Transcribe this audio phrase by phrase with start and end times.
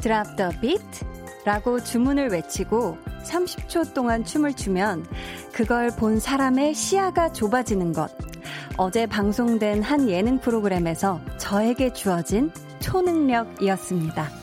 [0.00, 0.82] 드랍 더 비트
[1.44, 5.06] 라고 주문을 외치고 30초 동안 춤을 추면
[5.52, 8.10] 그걸 본 사람의 시야가 좁아지는 것.
[8.76, 12.50] 어제 방송된 한 예능 프로그램에서 저에게 주어진
[12.80, 14.39] 초능력이었습니다.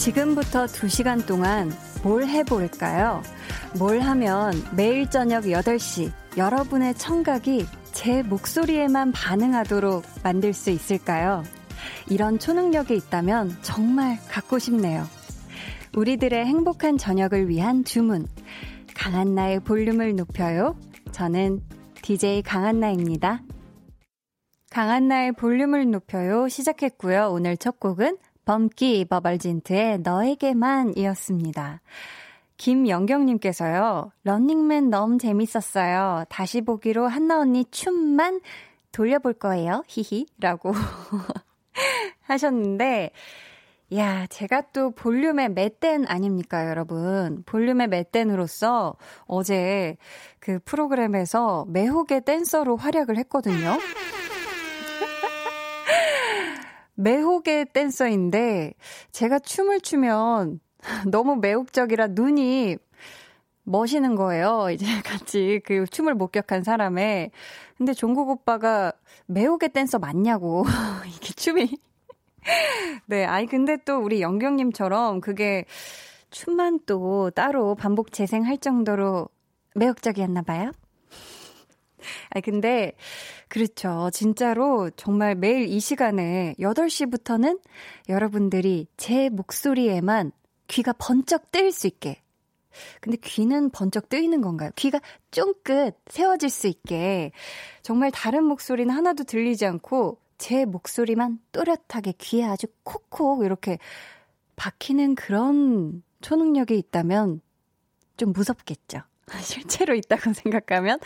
[0.00, 1.70] 지금부터 2시간 동안
[2.02, 3.22] 뭘 해볼까요?
[3.78, 11.44] 뭘 하면 매일 저녁 8시 여러분의 청각이 제 목소리에만 반응하도록 만들 수 있을까요?
[12.08, 15.04] 이런 초능력이 있다면 정말 갖고 싶네요.
[15.94, 18.26] 우리들의 행복한 저녁을 위한 주문.
[18.94, 20.78] 강한나의 볼륨을 높여요.
[21.12, 21.60] 저는
[22.00, 23.42] DJ 강한나입니다.
[24.70, 26.48] 강한나의 볼륨을 높여요.
[26.48, 27.28] 시작했고요.
[27.32, 28.16] 오늘 첫 곡은
[28.50, 31.80] 범기 버벌진트의 너에게만 이었습니다.
[32.56, 36.24] 김영경님께서요, 런닝맨 너무 재밌었어요.
[36.28, 38.40] 다시 보기로 한나 언니 춤만
[38.90, 39.84] 돌려볼 거예요.
[39.86, 40.26] 히히.
[40.40, 40.72] 라고
[42.26, 43.12] 하셨는데,
[43.94, 47.44] 야, 제가 또 볼륨의 맷댄 아닙니까, 여러분?
[47.46, 49.96] 볼륨의 맷댄으로서 어제
[50.40, 53.78] 그 프로그램에서 매혹의 댄서로 활약을 했거든요.
[57.00, 58.74] 매혹의 댄서인데
[59.10, 60.60] 제가 춤을 추면
[61.10, 62.76] 너무 매혹적이라 눈이
[63.64, 64.68] 멋있는 거예요.
[64.70, 67.30] 이제 같이 그 춤을 목격한 사람의.
[67.76, 68.92] 근데 종국 오빠가
[69.26, 70.64] 매혹의 댄서 맞냐고.
[71.06, 71.78] 이게 춤이.
[73.06, 75.66] 네, 아니, 근데 또 우리 영경님처럼 그게
[76.30, 79.28] 춤만 또 따로 반복 재생할 정도로
[79.74, 80.72] 매혹적이었나 봐요.
[82.30, 82.92] 아니, 근데,
[83.48, 84.10] 그렇죠.
[84.12, 87.60] 진짜로 정말 매일 이 시간에 8시부터는
[88.08, 90.32] 여러분들이 제 목소리에만
[90.68, 92.22] 귀가 번쩍 뜨일 수 있게.
[93.00, 94.70] 근데 귀는 번쩍 뜨이는 건가요?
[94.76, 95.00] 귀가
[95.30, 97.32] 쫑긋 세워질 수 있게.
[97.82, 103.78] 정말 다른 목소리는 하나도 들리지 않고 제 목소리만 또렷하게 귀에 아주 콕콕 이렇게
[104.56, 107.40] 박히는 그런 초능력이 있다면
[108.16, 109.00] 좀 무섭겠죠.
[109.42, 110.98] 실제로 있다고 생각하면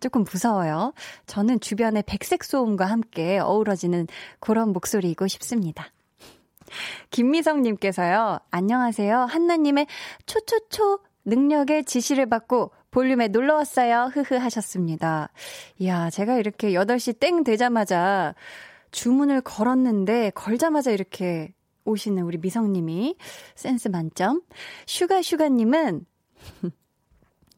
[0.00, 0.92] 조금 무서워요.
[1.26, 4.06] 저는 주변의 백색 소음과 함께 어우러지는
[4.40, 5.90] 그런 목소리이고 싶습니다.
[7.10, 9.20] 김미성님께서요, 안녕하세요.
[9.20, 9.86] 한나님의
[10.26, 14.10] 초초초 능력의 지시를 받고 볼륨에 놀러 왔어요.
[14.12, 15.30] 흐흐 하셨습니다.
[15.78, 18.34] 이야, 제가 이렇게 8시 땡 되자마자
[18.90, 21.52] 주문을 걸었는데, 걸자마자 이렇게
[21.84, 23.16] 오시는 우리 미성님이
[23.54, 24.42] 센스 만점.
[24.86, 26.06] 슈가슈가님은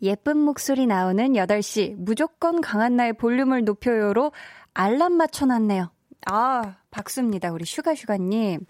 [0.02, 4.32] 예쁜 목소리 나오는 8시 무조건 강한나의 볼륨을 높여요로
[4.72, 5.90] 알람 맞춰놨네요.
[6.26, 7.52] 아, 박수입니다.
[7.52, 8.66] 우리 슈가슈가님.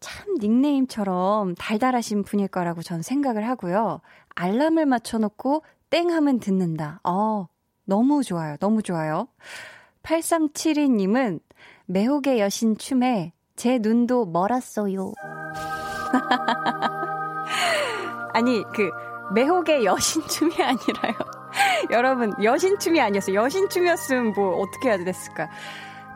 [0.00, 4.00] 참 닉네임처럼 달달하신 분일 거라고 전 생각을 하고요.
[4.34, 7.00] 알람을 맞춰놓고 땡 하면 듣는다.
[7.04, 7.46] 어,
[7.84, 8.56] 너무 좋아요.
[8.56, 9.28] 너무 좋아요.
[10.02, 11.40] 8372님은
[11.86, 15.12] 매혹의 여신 춤에 제 눈도 멀었어요.
[18.34, 18.90] 아니, 그,
[19.34, 21.14] 매혹의 여신춤이 아니라요.
[21.90, 23.36] 여러분, 여신춤이 아니었어요.
[23.36, 25.50] 여신춤이었으면 뭐 어떻게 해야 됐을까.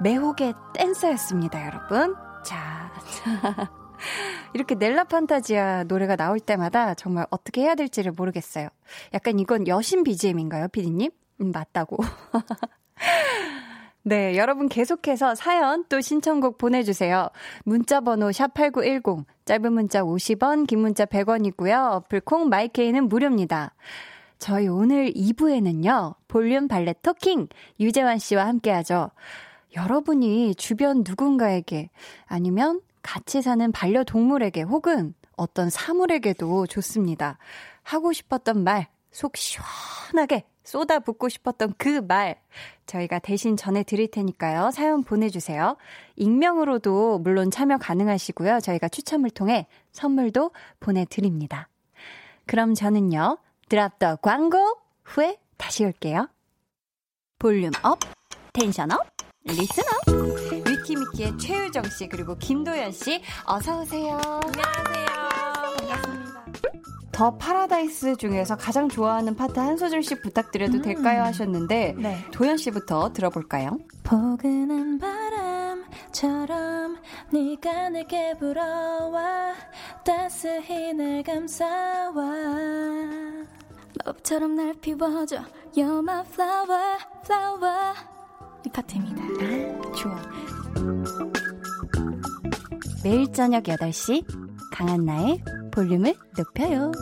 [0.02, 2.14] 매혹의 댄서였습니다, 여러분.
[2.44, 2.92] 자,
[3.24, 3.70] 자.
[4.52, 8.68] 이렇게 넬라 판타지아 노래가 나올 때마다 정말 어떻게 해야 될지를 모르겠어요.
[9.14, 11.10] 약간 이건 여신 BGM인가요, 피디님?
[11.40, 11.98] 음, 맞다고.
[14.08, 17.28] 네, 여러분 계속해서 사연 또 신청곡 보내주세요.
[17.64, 21.90] 문자번호 샵8910, 짧은 문자 50원, 긴 문자 100원이고요.
[21.94, 23.74] 어플콩 마이케이는 무료입니다.
[24.38, 27.48] 저희 오늘 2부에는요, 볼륨 발레 토킹,
[27.80, 29.10] 유재환 씨와 함께 하죠.
[29.74, 31.90] 여러분이 주변 누군가에게,
[32.26, 37.38] 아니면 같이 사는 반려동물에게 혹은 어떤 사물에게도 좋습니다.
[37.82, 42.38] 하고 싶었던 말, 속 시원하게 쏟아붓고 싶었던 그 말
[42.86, 44.70] 저희가 대신 전해드릴 테니까요.
[44.72, 45.76] 사연 보내주세요.
[46.16, 48.60] 익명으로도 물론 참여 가능하시고요.
[48.60, 51.68] 저희가 추첨을 통해 선물도 보내드립니다.
[52.46, 53.38] 그럼 저는요.
[53.68, 54.58] drop the 광고
[55.04, 56.28] 후에 다시 올게요.
[57.38, 57.98] 볼륨 up,
[58.52, 59.00] tension up,
[59.44, 60.68] listen up.
[60.68, 64.20] 위키미키의 최유정 씨 그리고 김도연 씨 어서 오세요.
[64.44, 65.45] 안녕하세요.
[67.16, 70.82] The Paradise 중에서 가장 좋아하는 파트 한 소절씩 부탁드려도 음.
[70.82, 72.18] 될까요 하셨는데 네.
[72.30, 73.78] 도연 씨부터 들어볼까요?
[74.02, 75.26] 포근한 바람
[76.16, 76.96] 바람처럼
[77.32, 79.54] 네가 내게 불어와
[80.04, 82.24] 따스히 날 감싸와
[84.04, 85.42] 너처럼 날 피워줘
[85.74, 87.94] You're my flower, flower
[88.64, 90.16] 이 파트입니다 아, 좋아
[93.02, 95.42] 매일 저녁 8시 강한나의
[95.72, 96.92] 볼륨을 높여요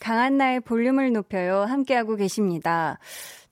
[0.00, 2.98] 강한나의 볼륨을 높여요 함께하고 계십니다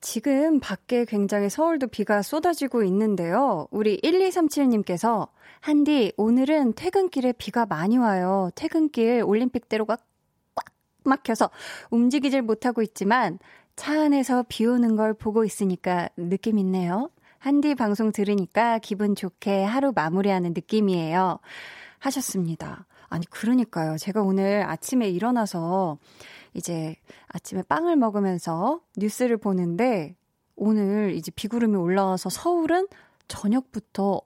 [0.03, 3.69] 지금 밖에 굉장히 서울도 비가 쏟아지고 있는데요.
[3.71, 5.29] 우리 1237님께서
[5.61, 8.51] 한디 오늘은 퇴근길에 비가 많이 와요.
[8.57, 9.97] 퇴근길 올림픽대로가
[10.57, 10.65] 꽉
[11.05, 11.51] 막혀서
[11.91, 13.39] 움직이질 못하고 있지만
[13.77, 17.09] 차 안에서 비 오는 걸 보고 있으니까 느낌 있네요.
[17.39, 21.39] 한디 방송 들으니까 기분 좋게 하루 마무리하는 느낌이에요.
[22.03, 22.87] 하셨습니다.
[23.09, 23.97] 아니, 그러니까요.
[23.99, 25.99] 제가 오늘 아침에 일어나서
[26.55, 26.97] 이제
[27.29, 30.15] 아침에 빵을 먹으면서 뉴스를 보는데
[30.57, 32.89] 오늘 이제 비구름이 올라와서 서울은
[33.29, 34.21] 저녁부터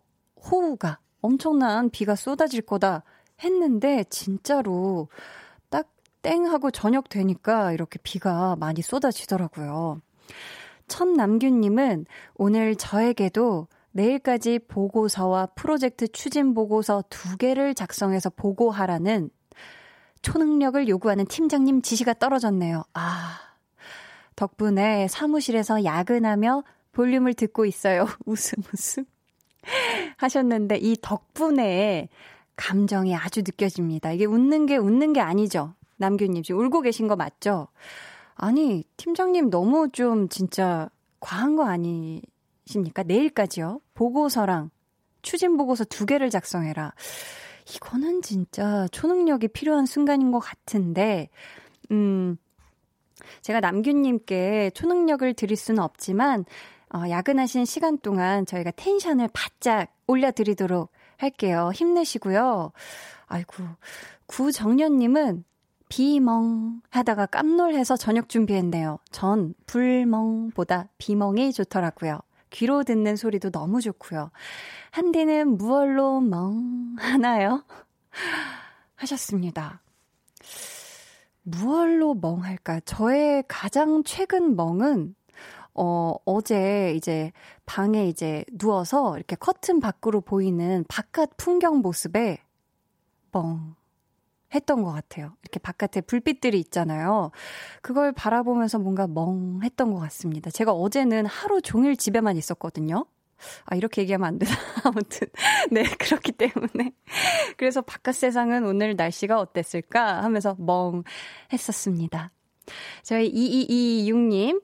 [0.51, 3.03] 호우가 엄청난 비가 쏟아질 거다
[3.43, 5.09] 했는데 진짜로
[5.71, 5.87] 딱
[6.27, 10.01] 땡 하고 저녁 되니까 이렇게 비가 많이 쏟아지더라고요.
[10.89, 19.31] 천남균님은 오늘 저에게도 내일까지 보고서와 프로젝트 추진 보고서 두 개를 작성해서 보고하라는
[20.23, 22.85] 초능력을 요구하는 팀장님 지시가 떨어졌네요.
[22.95, 23.41] 아.
[24.37, 26.63] 덕분에 사무실에서 야근하며
[26.93, 28.07] 볼륨을 듣고 있어요.
[28.27, 29.05] 웃음 웃음.
[30.19, 32.09] 하셨는데 이 덕분에
[32.55, 34.13] 감정이 아주 느껴집니다.
[34.13, 35.75] 이게 웃는 게 웃는 게 아니죠.
[35.97, 37.69] 남규님 지금 울고 계신 거 맞죠?
[38.35, 40.91] 아니, 팀장님 너무 좀 진짜
[41.21, 42.23] 과한 거 아니
[42.67, 43.05] 십니까?
[43.05, 43.81] 내일까지요.
[43.95, 44.71] 보고서랑
[45.23, 46.93] 추진 보고서 두 개를 작성해라.
[47.75, 51.29] 이거는 진짜 초능력이 필요한 순간인 것 같은데,
[51.91, 52.37] 음,
[53.43, 56.45] 제가 남균님께 초능력을 드릴 수는 없지만,
[56.95, 61.73] 어, 야근하신 시간 동안 저희가 텐션을 바짝 올려드리도록 할게요.
[61.75, 62.71] 힘내시고요.
[63.27, 63.65] 아이고,
[64.27, 65.45] 구정년님은
[65.89, 68.99] 비멍 하다가 깜놀해서 저녁 준비했네요.
[69.11, 72.21] 전 불멍보다 비멍이 좋더라고요.
[72.51, 74.31] 귀로 듣는 소리도 너무 좋고요.
[74.91, 77.65] 한디는 무얼로 멍 하나요?
[78.97, 79.83] 하셨습니다.
[81.43, 82.81] 무얼로 멍할까?
[82.81, 85.15] 저의 가장 최근 멍은
[85.75, 87.33] 어, 어제 이제
[87.67, 92.39] 방에 이제 누워서 이렇게 커튼 밖으로 보이는 바깥 풍경 모습에
[93.31, 93.76] 멍
[94.57, 95.35] 했던 것 같아요.
[95.43, 97.31] 이렇게 바깥에 불빛들이 있잖아요.
[97.83, 100.51] 그걸 바라보면서 뭔가 멍했던 것 같습니다.
[100.51, 103.07] 제가 어제는 하루 종일 집에만 있었거든요.
[103.67, 104.51] 아, 이렇게 얘기하면 안 되나?
[104.85, 105.29] 아무튼.
[105.71, 106.93] 네, 그렇기 때문에.
[107.57, 111.05] 그래서 바깥 세상은 오늘 날씨가 어땠을까 하면서 멍
[111.53, 112.33] 했었습니다.
[113.03, 114.61] 저희 2226님,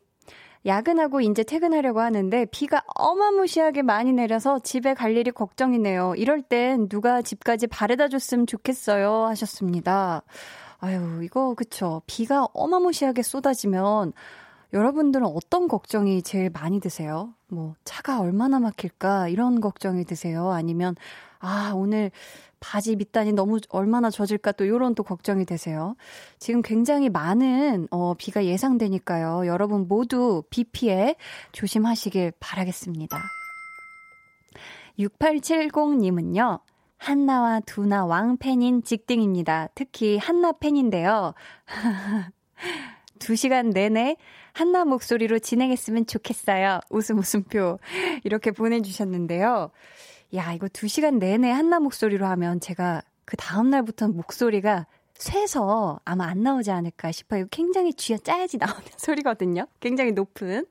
[0.64, 6.14] 야근하고 이제 퇴근하려고 하는데 비가 어마무시하게 많이 내려서 집에 갈 일이 걱정이네요.
[6.16, 9.26] 이럴 땐 누가 집까지 바래다 줬으면 좋겠어요.
[9.26, 10.22] 하셨습니다.
[10.78, 12.02] 아유, 이거 그쵸.
[12.06, 14.12] 비가 어마무시하게 쏟아지면
[14.72, 17.34] 여러분들은 어떤 걱정이 제일 많이 드세요?
[17.48, 19.28] 뭐, 차가 얼마나 막힐까?
[19.28, 20.50] 이런 걱정이 드세요?
[20.50, 20.96] 아니면,
[21.40, 22.10] 아, 오늘
[22.62, 25.96] 바지 밑단이 너무 얼마나 젖을까 또 요런 또 걱정이 되세요.
[26.38, 29.46] 지금 굉장히 많은 어 비가 예상되니까요.
[29.46, 31.16] 여러분 모두 비 피해
[31.50, 33.18] 조심하시길 바라겠습니다.
[34.98, 36.60] 6870님은요.
[36.96, 39.70] 한나와 두나 왕 팬인 직딩입니다.
[39.74, 41.34] 특히 한나 팬인데요.
[43.18, 44.16] 두 시간 내내
[44.52, 46.78] 한나 목소리로 진행했으면 좋겠어요.
[46.90, 47.78] 웃음 웃음표.
[48.22, 49.72] 이렇게 보내주셨는데요.
[50.34, 56.42] 야, 이거 두 시간 내내 한나 목소리로 하면 제가 그 다음날부터는 목소리가 쇠서 아마 안
[56.42, 57.46] 나오지 않을까 싶어요.
[57.50, 59.66] 굉장히 쥐어 짜야지 나오는 소리거든요.
[59.80, 60.66] 굉장히 높은.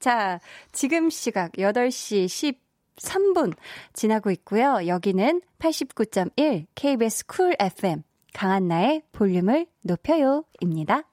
[0.00, 0.40] 자,
[0.72, 2.56] 지금 시각 8시
[2.96, 3.54] 13분
[3.92, 4.86] 지나고 있고요.
[4.86, 8.02] 여기는 89.1 KBS 쿨 FM
[8.32, 11.04] 강한나의 볼륨을 높여요입니다.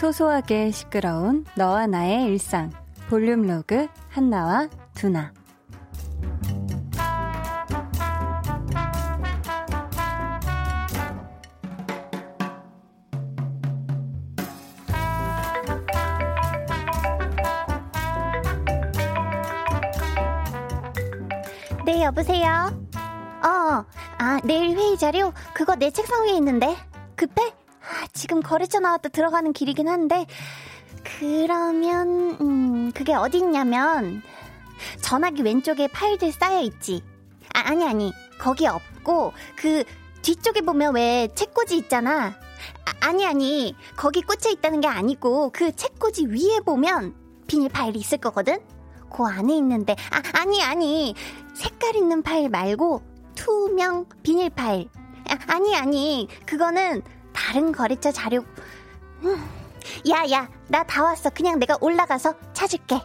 [0.00, 2.70] 소소하게 시끄러운 너와 나의 일상
[3.10, 5.30] 볼륨 로그 한나와 두나
[21.84, 22.72] 네, 여보세요?
[23.44, 23.84] 어,
[24.18, 25.34] 아, 내일 회의 자료?
[25.52, 26.76] 그거 내 책상 위에 있는데.
[27.16, 27.59] 급해?
[27.82, 30.26] 아, 지금 거래처 나왔다 들어가는 길이긴 한데,
[31.02, 34.22] 그러면, 음, 그게 어디 있냐면,
[35.00, 37.02] 전화기 왼쪽에 파일들 쌓여 있지.
[37.54, 38.12] 아, 아니, 아니.
[38.38, 39.84] 거기 없고, 그,
[40.22, 42.34] 뒤쪽에 보면 왜 책꽂이 있잖아.
[43.00, 47.14] 아, 니 아니 거기 꽂혀 있다는 게 아니고 그 책꽂이 위에 보면
[47.46, 48.58] 비닐 파일이 있을 거거든.
[49.10, 51.14] 그 안에 있는데 아 아니 아니
[51.54, 53.02] 색깔 있는 파일 말고
[53.34, 54.88] 투명 비닐 파일.
[55.28, 58.44] 아, 아니 아니 그거는 다른 거래처 자료.
[59.22, 59.48] 음.
[60.10, 61.30] 야 야 나 다 왔어.
[61.30, 63.00] 그냥 내가 올라가서 찾을게.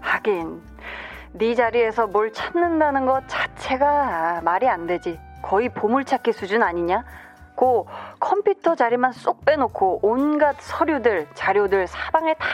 [0.00, 0.62] 하긴
[1.32, 5.18] 네 자리에서 뭘 찾는다는 것 자체가 말이 안 되지.
[5.42, 7.04] 거의 보물찾기 수준 아니냐?
[7.56, 7.88] 고
[8.20, 12.46] 컴퓨터 자리만 쏙 빼놓고 온갖 서류들, 자료들 사방에 다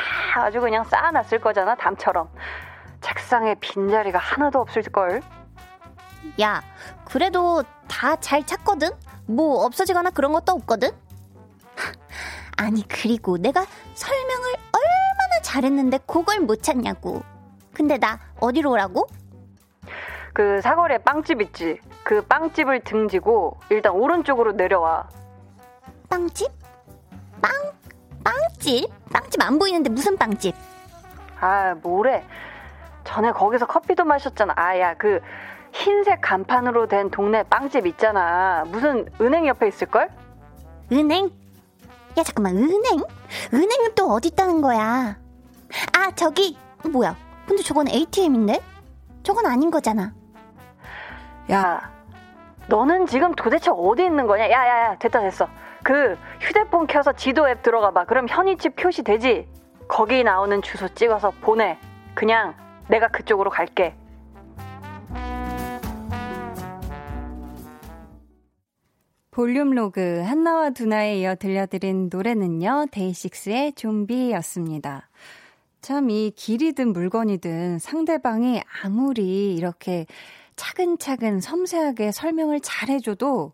[0.43, 2.29] 아주 그냥 쌓아놨을 거잖아, 담처럼.
[3.01, 5.21] 책상에 빈자리가 하나도 없을걸?
[6.41, 6.63] 야,
[7.05, 8.91] 그래도 다 잘 찾거든?
[9.27, 10.91] 뭐 없어지거나 그런 것도 없거든?
[12.57, 13.65] 아니, 그리고 내가
[13.95, 17.23] 설명을 얼마나 잘했는데 그걸 못 찾냐고.
[17.73, 19.07] 근데 나 어디로 오라고?
[20.33, 21.81] 그 사거리에 빵집 있지.
[22.05, 25.09] 그 빵집을 등지고 일단 오른쪽으로 내려와.
[26.09, 26.51] 빵집?
[27.43, 27.53] 빵?
[28.25, 28.89] 빵집?
[29.13, 30.55] 빵집 안 보이는데 무슨 빵집?
[31.41, 32.25] 아, 뭐래.
[33.05, 34.55] 전에 거기서 커피도 마셨잖아.
[34.57, 35.21] 아, 야, 그
[35.73, 38.65] 흰색 간판으로 된 동네 빵집 있잖아.
[38.69, 40.09] 무슨 은행 옆에 있을걸?
[40.93, 41.27] 은행?
[42.19, 43.03] 야, 잠깐만, 은행?
[43.53, 45.17] 은행은 또 어디 있다는 거야?
[45.97, 46.57] 아, 저기,
[46.91, 47.15] 뭐야.
[47.47, 48.61] 근데 저건 ATM인데?
[49.23, 50.13] 저건 아닌 거잖아.
[51.51, 51.91] 야,
[52.69, 54.51] 너는 지금 도대체 어디 있는 거냐?
[54.51, 55.49] 야, 야, 야, 됐다, 됐어.
[55.83, 58.05] 그 휴대폰 켜서 지도 앱 들어가 봐.
[58.05, 59.49] 그럼 현위치 표시 되지?
[59.87, 61.79] 거기 나오는 주소 찍어서 보내.
[62.15, 62.55] 그냥
[62.89, 63.95] 내가 그쪽으로 갈게.
[69.39, 75.09] 볼륨 로그 한나와 두나에 이어 들려드린 노래는요, 데이식스의 좀비였습니다.
[75.81, 80.07] 참 이 길이든 물건이든 상대방이 아무리 이렇게
[80.57, 83.53] 차근차근 섬세하게 설명을 잘 해줘도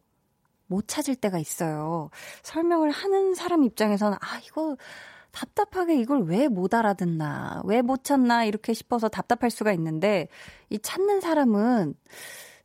[0.69, 2.09] 못 찾을 때가 있어요.
[2.43, 4.79] 설명을 하는 사람 입장에서는 아, 이거
[5.33, 10.29] 답답하게 이걸 왜 못 알아듣나, 왜 못 찾나 이렇게 싶어서 답답할 수가 있는데
[10.71, 11.93] 이 찾는 사람은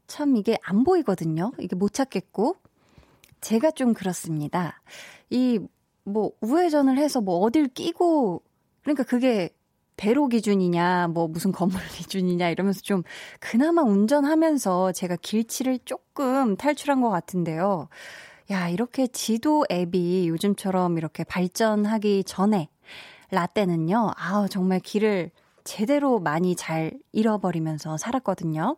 [0.08, 1.52] 참 이게 안 보이거든요.
[1.60, 2.56] 이게 못 찾겠고.
[3.42, 4.82] 제가 좀 그렇습니다.
[5.30, 5.60] 이
[6.10, 8.42] 뭐 우회전을 해서 뭐 어딜 끼고
[8.82, 9.50] 그러니까 그게
[9.96, 13.04] 대로 기준이냐, 뭐 무슨 건물 기준이냐 이러면서 좀
[13.40, 17.90] 그나마 운전하면서 제가 길치를 조금 탈출한 것 같은데요.
[18.52, 22.70] 야, 이렇게 지도 앱이 요즘처럼 이렇게 발전하기 전에
[23.32, 25.32] 라떼는요, 아우, 정말 길을
[25.66, 28.78] 제대로 많이 잘 잃어버리면서 살았거든요.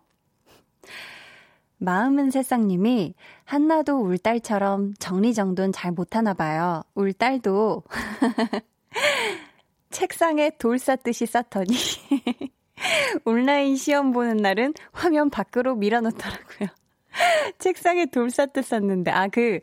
[1.82, 6.84] 마음은 새싹님이 한나도 울 딸처럼 정리정돈 잘 못하나 봐요.
[6.94, 7.84] 울 딸도
[9.90, 11.74] 책상에 돌 쌓듯이 쌓더니
[13.26, 16.70] 온라인 시험 보는 날은 화면 밖으로 밀어놓더라고요.
[17.58, 19.60] 책상에 돌 쌓듯 쌓는데 아 그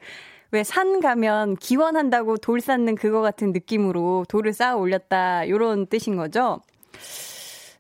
[0.51, 6.63] 왜 산 가면 기원한다고 돌 쌓는 그거 같은 느낌으로 돌을 쌓아 올렸다 요런 뜻인 거죠.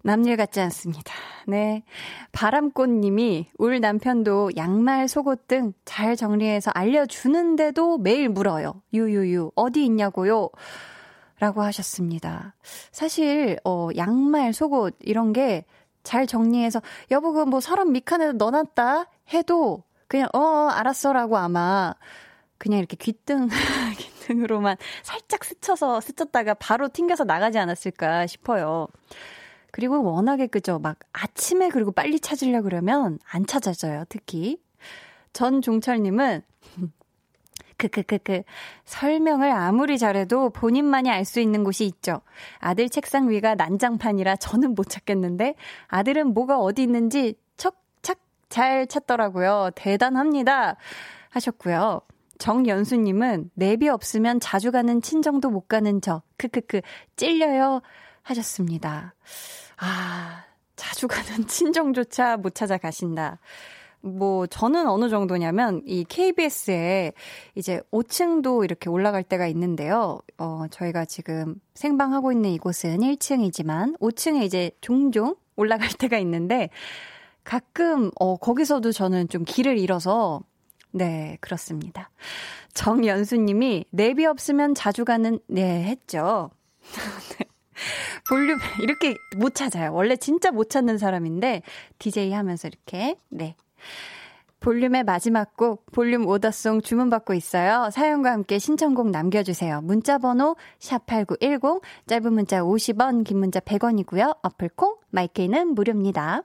[0.03, 1.13] 남일 같지 않습니다.
[1.47, 1.83] 네.
[2.33, 8.83] 바람꽃님이 울 남편도 양말, 속옷 등 잘 정리해서 알려주는데도 매일 물어요.
[8.93, 10.51] 유유유, 어디 있냐고요?
[11.41, 12.55] 라고 하셨습니다.
[12.91, 15.65] 사실, 어, 양말, 속옷, 이런 게
[16.09, 21.95] 잘 정리해서, 여보, 그뭐 서랍 밑칸에 넣어놨다 해도 그냥, 어, 어, 알았어 라고 아마
[22.57, 23.49] 그냥 이렇게 귀등,
[23.99, 28.89] 귀등으로만 살짝 스쳐서, 스쳤다가 바로 튕겨서 나가지 않았을까 싶어요.
[29.71, 30.79] 그리고 워낙에 그죠.
[30.79, 34.05] 막 아침에 그리고 빨리 찾으려 그러면 안 찾아져요.
[34.09, 34.59] 특히.
[35.33, 36.43] 전종철님은
[37.79, 38.43] 크크크크.
[38.87, 42.23] 설명을 아무리 잘해도 본인만이 알 수 있는 곳이 있죠.
[42.59, 45.55] 아들 책상 위가 난장판이라 저는 못 찾겠는데
[45.87, 49.71] 아들은 뭐가 어디 있는지 척착 잘 찾더라고요.
[49.77, 50.77] 대단합니다.
[51.31, 52.01] 하셨고요.
[52.39, 56.23] 정연수님은 내비 없으면 자주 가는 친정도 못 가는 저.
[56.37, 56.81] 크크크.
[57.17, 57.83] 찔려요.
[58.29, 59.15] 하셨습니다.
[59.79, 60.45] 아,
[60.77, 63.39] 자주 가는 친정조차 못 찾아가신다.
[64.01, 67.13] 뭐 저는 어느 정도냐면 이 KBS에
[67.57, 70.21] 이제 5층도 이렇게 올라갈 때가 있는데요.
[70.39, 76.71] 어 저희가 지금 생방하고 있는 이곳은 1층이지만 5층에 이제 종종 올라갈 때가 있는데
[77.43, 80.43] 가끔 어 거기서도 저는 좀 길을 잃어서
[80.93, 82.11] 네, 그렇습니다.
[82.75, 86.51] 정연수 님이 내비 없으면 자주 가는 네, 했죠.
[87.79, 88.23] 네.
[88.29, 89.93] 볼륨 이렇게 못 찾아요.
[89.93, 91.63] 원래 진짜 못 찾는 사람인데
[91.99, 93.57] DJ 하면서 이렇게 네
[94.61, 97.91] 볼륨의 마지막 곡, 볼륨 오더송 주문받고 있어요.
[97.93, 99.81] 사연과 함께 신청곡 남겨주세요.
[99.83, 104.39] 문자번호 샵8910, 짧은 문자 50원, 긴 문자 100원이고요.
[104.43, 106.43] 어플콩, 마이케이는 무료입니다.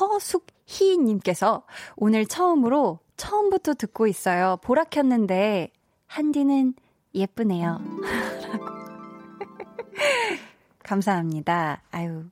[0.00, 1.64] 허숙희님께서
[1.96, 4.56] 오늘 처음으로 처음부터 듣고 있어요.
[4.62, 5.70] 보라 켰는데
[6.06, 6.74] 한디는
[7.14, 7.80] 예쁘네요.
[10.82, 11.82] 감사합니다.
[11.90, 12.24] 아유.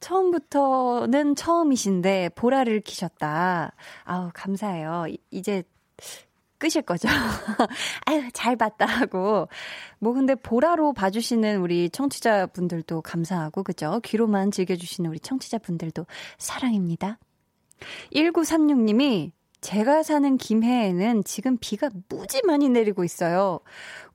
[0.00, 3.72] 처음부터는 처음이신데 보라를 키셨다.
[4.04, 5.06] 아우, 감사해요.
[5.30, 5.62] 이제
[6.58, 7.08] 끄실 거죠?
[8.06, 9.48] 아유, 잘 봤다 하고.
[9.98, 14.00] 뭐 근데 보라로 봐주시는 우리 청취자분들도 감사하고, 그죠?
[14.04, 16.06] 귀로만 즐겨주시는 우리 청취자분들도
[16.38, 17.18] 사랑입니다.
[18.14, 23.60] 1936님이 제가 사는 김해에는 지금 비가 무지 많이 내리고 있어요.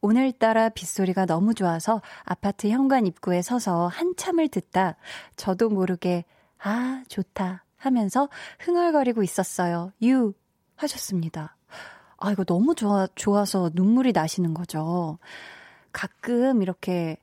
[0.06, 4.98] 오늘따라 빗소리가 너무 좋아서 아파트 현관 입구에 서서 한참을 듣다
[5.36, 6.26] 저도 모르게
[6.60, 9.92] 아, 좋다 하면서 흥얼거리고 있었어요.
[10.04, 10.36] 유
[10.76, 11.58] 하셨습니다.
[12.18, 15.18] 아, 이거 너무 좋아, 좋아서 눈물이 나시는 거죠.
[15.92, 17.18] 가끔 이렇게,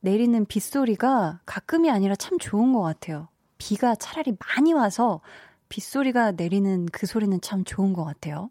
[0.00, 3.28] 내리는 빗소리가 가끔이 아니라 참 좋은 것 같아요.
[3.56, 5.22] 비가 차라리 많이 와서
[5.70, 8.50] 빗소리가 내리는 그 소리는 참 좋은 것 같아요.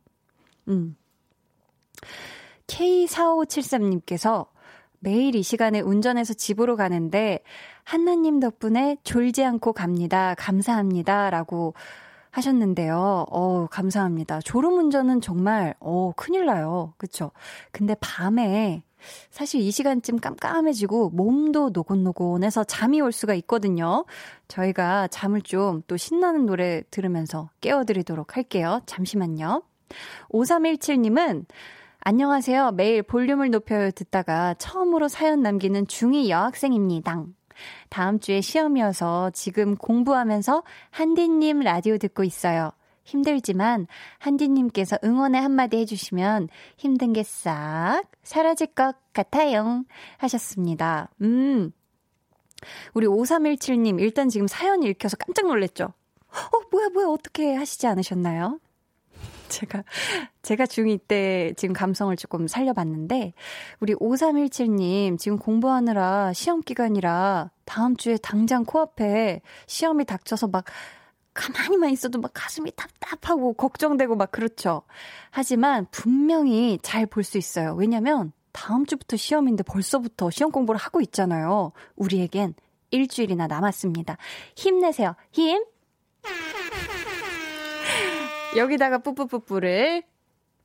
[0.68, 0.98] 음.
[2.68, 4.48] K4573님께서
[5.00, 7.40] 매일 이 시간에 운전해서 집으로 가는데
[7.84, 10.36] 한나님 덕분에 졸지 않고 갑니다.
[10.38, 11.30] 감사합니다.
[11.30, 11.74] 라고
[12.32, 13.26] 하셨는데요.
[13.30, 14.42] 어, 감사합니다.
[14.42, 16.94] 졸음 운전은 정말 어, 큰일 나요.
[16.98, 17.32] 그쵸
[17.72, 18.84] 근데 밤에
[19.30, 24.06] 사실 이 시간쯤 깜깜해지고 몸도 노곤노곤해서 잠이 올 수가 있거든요.
[24.48, 28.82] 저희가 잠을 좀 또 신나는 노래 들으면서 깨워드리도록 할게요.
[28.86, 29.64] 잠시만요.
[30.30, 31.46] 5317님은
[32.02, 32.72] 안녕하세요.
[32.72, 37.26] 매일 볼륨을 높여 듣다가 처음으로 사연 남기는 중2 여학생입니다.
[37.90, 42.72] 다음 주에 시험이어서 지금 공부하면서 한디님 라디오 듣고 있어요.
[43.04, 43.88] 힘들지만
[44.20, 49.84] 한디님께서 응원의 한마디 해주시면 힘든 게 싹 사라질 것 같아요.
[50.18, 51.10] 하셨습니다.
[51.22, 51.72] 음.
[52.94, 55.86] 우리 5317님, 일단 지금 사연 읽혀서 깜짝 놀랐죠?
[55.86, 58.60] 어, 뭐야, 뭐야, 어떻게 하시지 않으셨나요?
[59.50, 59.84] 제가,
[60.42, 63.34] 제가 중2 때 지금 감성을 조금 살려봤는데,
[63.80, 70.66] 우리 5317님, 지금 공부하느라 시험 기간이라 다음 주에 당장 코앞에 시험이 닥쳐서 막
[71.34, 74.82] 가만히만 있어도 막 가슴이 답답하고 걱정되고 막 그렇죠.
[75.30, 77.76] 하지만 분명히 잘 볼 수 있어요.
[77.76, 81.74] 왜냐면 다음 주부터 시험인데 벌써부터 시험 공부를 하고 있잖아요.
[81.96, 82.56] 우리에겐
[82.90, 84.18] 일주일이나 남았습니다.
[84.56, 85.16] 힘내세요.
[85.32, 85.64] 힘!
[88.58, 90.04] 여기다가 뿌뿌뿌뿌를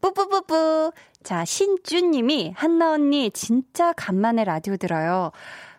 [0.00, 0.92] 뿌뿌뿌뿌.
[1.22, 5.31] 자, 신주님이 한나 언니 진짜 간만에 라디오 들어요.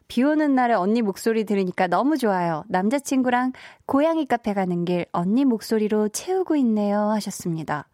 [0.07, 2.63] 비 오는 날에 언니 목소리 들으니까 너무 좋아요.
[2.67, 3.53] 남자친구랑
[3.85, 7.09] 고양이 카페 가는 길 언니 목소리로 채우고 있네요.
[7.09, 7.87] 하셨습니다.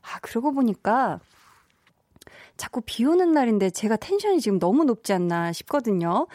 [0.00, 1.18] 아, 그러고 보니까
[2.56, 6.26] 자꾸 비 오는 날인데 제가 텐션이 지금 너무 높지 않나 싶거든요.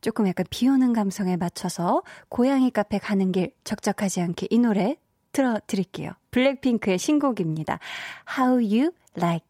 [0.00, 4.96] 조금 약간 비 오는 감성에 맞춰서 고양이 카페 가는 길 적적하지 않게 이 노래
[5.32, 6.12] 틀어드릴게요.
[6.30, 7.78] 블랙핑크의 신곡입니다.
[8.38, 9.49] How You Like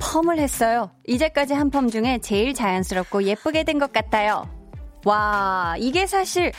[0.00, 0.90] 펌을 했어요.
[1.06, 4.48] 이제까지 한 펌 중에 제일 자연스럽고 예쁘게 된 것 같아요.
[5.04, 6.52] 와, 이게 사실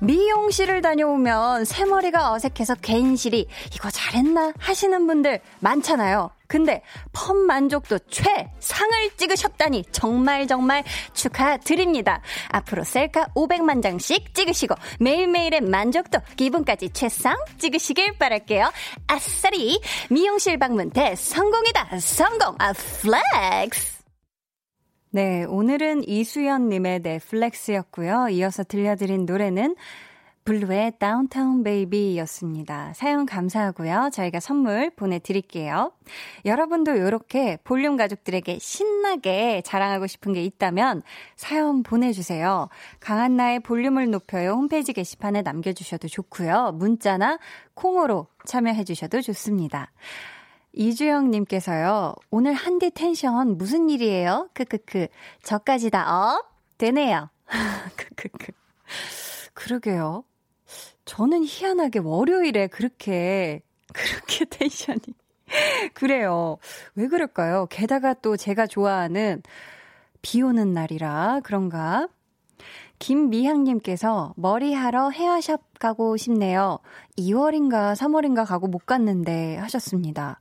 [0.00, 6.30] 미용실을 다녀오면 새머리가 어색해서 괜시리 이거 잘했나 하시는 분들 많잖아요.
[6.50, 6.82] 근데
[7.12, 10.82] 펌 만족도 최상을 찍으셨다니 정말 정말
[11.14, 12.22] 축하드립니다.
[12.48, 18.72] 앞으로 셀카 500만 장씩 찍으시고 매일매일의 만족도 기분까지 최상 찍으시길 바랄게요.
[19.06, 22.00] 아싸리 미용실 방문 대성공이다.
[22.00, 24.00] 성공 아 flex.
[25.12, 28.28] 네, 오늘은 이수연님의 내 flex였고요.
[28.30, 29.76] 이어서 들려드린 노래는
[30.44, 32.92] 블루의 Downtown Baby였습니다.
[32.94, 34.10] 사연 감사하고요.
[34.12, 35.92] 저희가 선물 보내드릴게요.
[36.44, 41.02] 여러분도 이렇게 볼륨 가족들에게 신나게 자랑하고 싶은 게 있다면
[41.36, 42.68] 사연 보내주세요.
[43.00, 46.72] 강한나의 볼륨을 높여요 홈페이지 게시판에 남겨주셔도 좋고요.
[46.74, 47.38] 문자나
[47.74, 49.92] 콩으로 참여해주셔도 좋습니다.
[50.72, 54.48] 이주영님께서요, 오늘 한디 텐션 무슨 일이에요?
[54.54, 55.08] 크크크.
[55.42, 56.46] 저까지 다 up?
[56.78, 57.28] 되네요.
[57.96, 58.52] 크크크.
[59.52, 60.24] 그러게요.
[61.10, 65.00] 저는 희한하게 월요일에 그렇게, 그렇게 tension이.
[65.92, 66.58] 그래요.
[66.94, 67.66] 왜 그럴까요?
[67.68, 69.42] 게다가 또 제가 좋아하는
[70.22, 72.06] 비 오는 날이라 그런가?
[73.00, 76.78] 김미향님께서 머리하러 헤어샵 가고 싶네요.
[77.18, 80.38] 2월인가 3월인가 가고 못 갔는데 하셨습니다.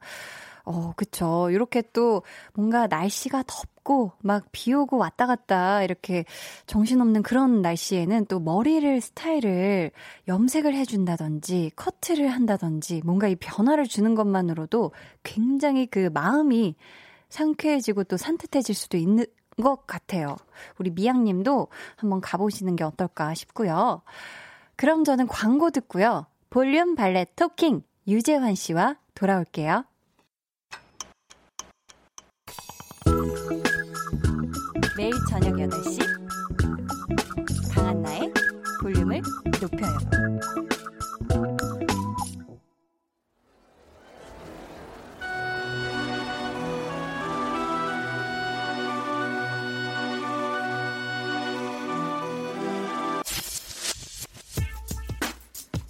[0.71, 1.49] 어, 그쵸.
[1.49, 2.21] 이렇게 또
[2.53, 6.25] 뭔가 날씨가 덥고 막 비 오고 왔다 갔다 이렇게
[6.67, 9.89] 정신없는 그런 날씨에는 또 머리를 스타일을
[10.27, 14.91] 염색을 해준다든지 커트를 한다든지 뭔가 이 변화를 주는 것만으로도
[15.23, 16.75] 굉장히 그 마음이
[17.29, 19.25] 상쾌해지고 또 산뜻해질 수도 있는
[19.61, 20.35] 것 같아요.
[20.77, 24.03] 우리 미양님도 한번 가보시는 게 어떨까 싶고요.
[24.75, 26.27] 그럼 저는 광고 듣고요.
[26.51, 29.88] 볼륨 발레 토킹 유재환 씨와 돌아올게요.
[34.99, 35.97] 매일 저녁 8시
[37.73, 38.33] 강한나의
[38.81, 39.21] 볼륨을
[39.61, 39.97] 높여요.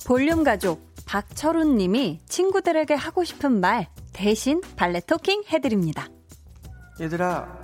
[0.05, 6.07] 볼륨 가족 박철훈 님이 친구들에게 하고 싶은 말 대신 발레 토킹 해드립니다.
[7.01, 7.58] 얘들아,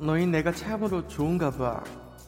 [0.00, 1.82] 너희 내가 참으로 좋은가 봐.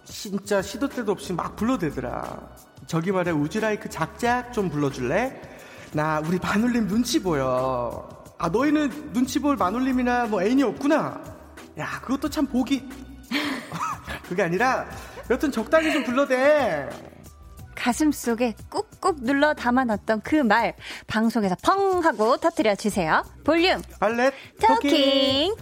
[0.05, 2.51] 진짜 시도 때도 없이 막 불러대더라.
[2.87, 5.41] 저기 말해 우즈라이크 작작 좀 불러줄래?
[5.93, 8.09] 나 우리 마눌님 눈치 보여.
[8.39, 11.23] 아 너희는 눈치 볼 마눌님이나 뭐 애인이 없구나.
[11.79, 12.89] 야 그것도 참 보기.
[14.29, 14.87] 그게 아니라
[15.31, 16.89] 여튼 적당히 좀 불러대.
[17.77, 20.75] 가슴 속에 꾹꾹 눌러 담아놨던 그 말
[21.07, 23.25] 방송에서 펑 하고 터뜨려 주세요.
[23.45, 25.55] 볼륨 발렛 토킹.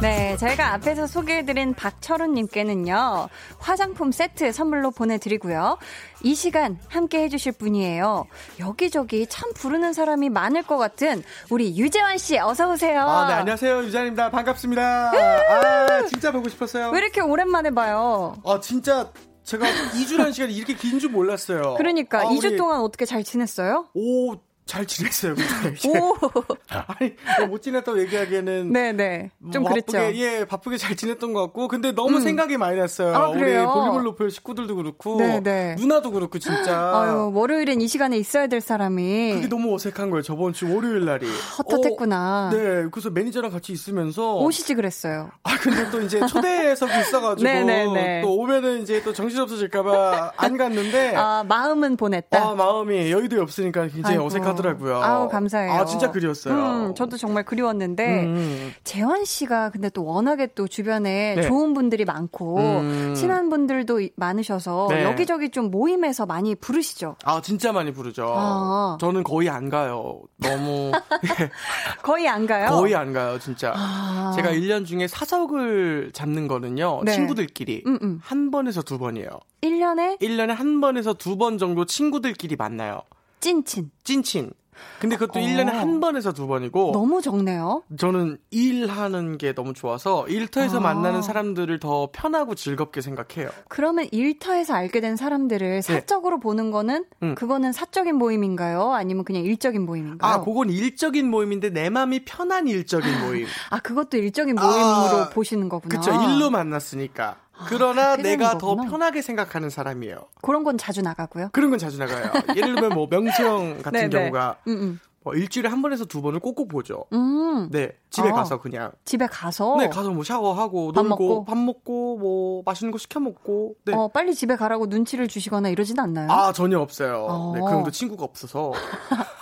[0.00, 5.78] 네, 저희가 앞에서 소개해드린 박철훈님께는요, 화장품 세트 선물로 보내드리고요.
[6.22, 8.26] 이 시간 함께 해주실 분이에요.
[8.60, 13.02] 여기저기 참 부르는 사람이 많을 것 같은 우리 유재환 씨, 어서오세요.
[13.02, 13.84] 아, 네, 안녕하세요.
[13.84, 14.30] 유자입니다.
[14.30, 15.10] 반갑습니다.
[15.12, 16.90] 아, 진짜 보고 싶었어요.
[16.90, 18.36] 왜 이렇게 오랜만에 봐요?
[18.44, 19.10] 아, 진짜
[19.48, 21.74] 제가 2주라는 시간이 이렇게 긴 줄 몰랐어요.
[21.78, 23.88] 그러니까 아, 2주 우리- 동안 어떻게 잘 지냈어요?
[23.94, 24.34] 오,
[24.68, 25.32] 잘 지냈어요.
[25.32, 26.14] 오,
[26.68, 29.30] 아니, 뭐못 지냈다고 얘기하기에는 네네.
[29.50, 29.96] 좀 뭐 그랬죠.
[29.96, 32.20] 바쁘게, 예, 바쁘게 잘 지냈던 것 같고, 근데 너무 음.
[32.20, 33.14] 생각이 많이 났어요.
[33.16, 33.62] 아, 그래요?
[33.62, 35.76] 우리 볼륨을 높여 식구들도 그렇고, 네네.
[35.78, 36.92] 누나도 그렇고, 진짜.
[36.94, 39.32] 아유, 월요일엔 이 시간에 있어야 될 사람이.
[39.36, 41.26] 그게 너무 어색한 거예요, 저번 주 월요일 날이.
[41.26, 42.50] 헛헛했구나.
[42.52, 44.36] 어, 네, 그래서 매니저랑 같이 있으면서.
[44.36, 45.30] 오시지 그랬어요.
[45.44, 47.42] 아, 근데 또 이제 초대석이 있어가지고.
[47.42, 48.20] 네네네.
[48.20, 51.14] 또 오면은 이제 또 정신 없어질까봐 안 갔는데.
[51.16, 52.38] 아, 마음은 보냈다.
[52.38, 54.26] 아, 마음이 여의도에 없으니까 굉장히 아이고.
[54.26, 54.96] 어색하 더라고요.
[55.02, 55.72] 아우, 감사해요.
[55.72, 56.54] 아, 진짜 그리웠어요.
[56.88, 58.72] 음, 저도 정말 그리웠는데, 음.
[58.84, 61.42] 재환 씨가 근데 또 워낙에 또 주변에 네.
[61.42, 63.14] 좋은 분들이 많고, 음.
[63.16, 65.04] 친한 분들도 이- 많으셔서, 네.
[65.04, 67.16] 여기저기 좀 모임에서 많이 부르시죠?
[67.24, 68.32] 아, 진짜 많이 부르죠.
[68.36, 68.98] 아.
[69.00, 70.20] 저는 거의 안 가요.
[70.38, 70.90] 너무.
[72.02, 72.68] 거의 안 가요?
[72.70, 73.72] 거의 안 가요, 진짜.
[73.76, 74.32] 아.
[74.36, 77.12] 제가 1년 중에 사석을 잡는 거는요, 네.
[77.12, 77.84] 친구들끼리.
[77.86, 78.20] 음, 음.
[78.22, 79.28] 한 번에서 두 번이에요.
[79.62, 83.02] 1년에 1년에 한 번에서 두 번 정도 친구들끼리 만나요.
[83.40, 83.90] 찐친.
[84.04, 84.52] 찐친.
[85.00, 85.42] 근데 그것도 어.
[85.42, 87.82] 1년에 한 번에서 두 번이고, 너무 적네요.
[87.98, 90.80] 저는 일하는 게 너무 좋아서 일터에서 아.
[90.80, 93.50] 만나는 사람들을 더 편하고 즐겁게 생각해요.
[93.68, 97.28] 그러면 일터에서 알게 된 사람들을 사적으로 보는 거는 네.
[97.28, 97.34] 음.
[97.34, 98.92] 그거는 사적인 모임인가요?
[98.92, 100.32] 아니면 그냥 일적인 모임인가요?
[100.32, 103.46] 아, 그건 일적인 모임인데 내 마음이 편한 일적인 모임.
[103.70, 105.96] 아, 그것도 일적인 모임으로 아, 보시는 거구나.
[105.98, 107.36] 그쵸, 일로 만났으니까.
[107.66, 108.90] 그러나 그렇게 되는 내가 더 거구나.
[108.90, 110.16] 편하게 생각하는 사람이에요.
[110.42, 111.50] 그런 건 자주 나가고요.
[111.52, 112.30] 그런 건 자주 나가요.
[112.56, 114.08] 예를 들면 뭐 명수형 같은 네네.
[114.10, 117.04] 경우가 음, 뭐 일주일에 한 번에서 두 번을 꼭꼭 보죠.
[117.12, 117.38] 음.
[117.48, 117.68] 음.
[117.72, 118.32] 네, 집에 아.
[118.32, 118.92] 가서 그냥.
[119.04, 121.44] 집에 가서 네, 가서 뭐 샤워하고 밥 놀고 먹고?
[121.44, 123.74] 밥 먹고 뭐 맛있는 거 시켜 먹고.
[123.84, 123.94] 네.
[123.94, 126.30] 어, 빨리 집에 가라고 눈치를 주시거나 이러진 않나요?
[126.30, 127.26] 아 전혀 없어요.
[127.28, 127.52] 어.
[127.54, 128.72] 네, 그런 도 친구가 없어서.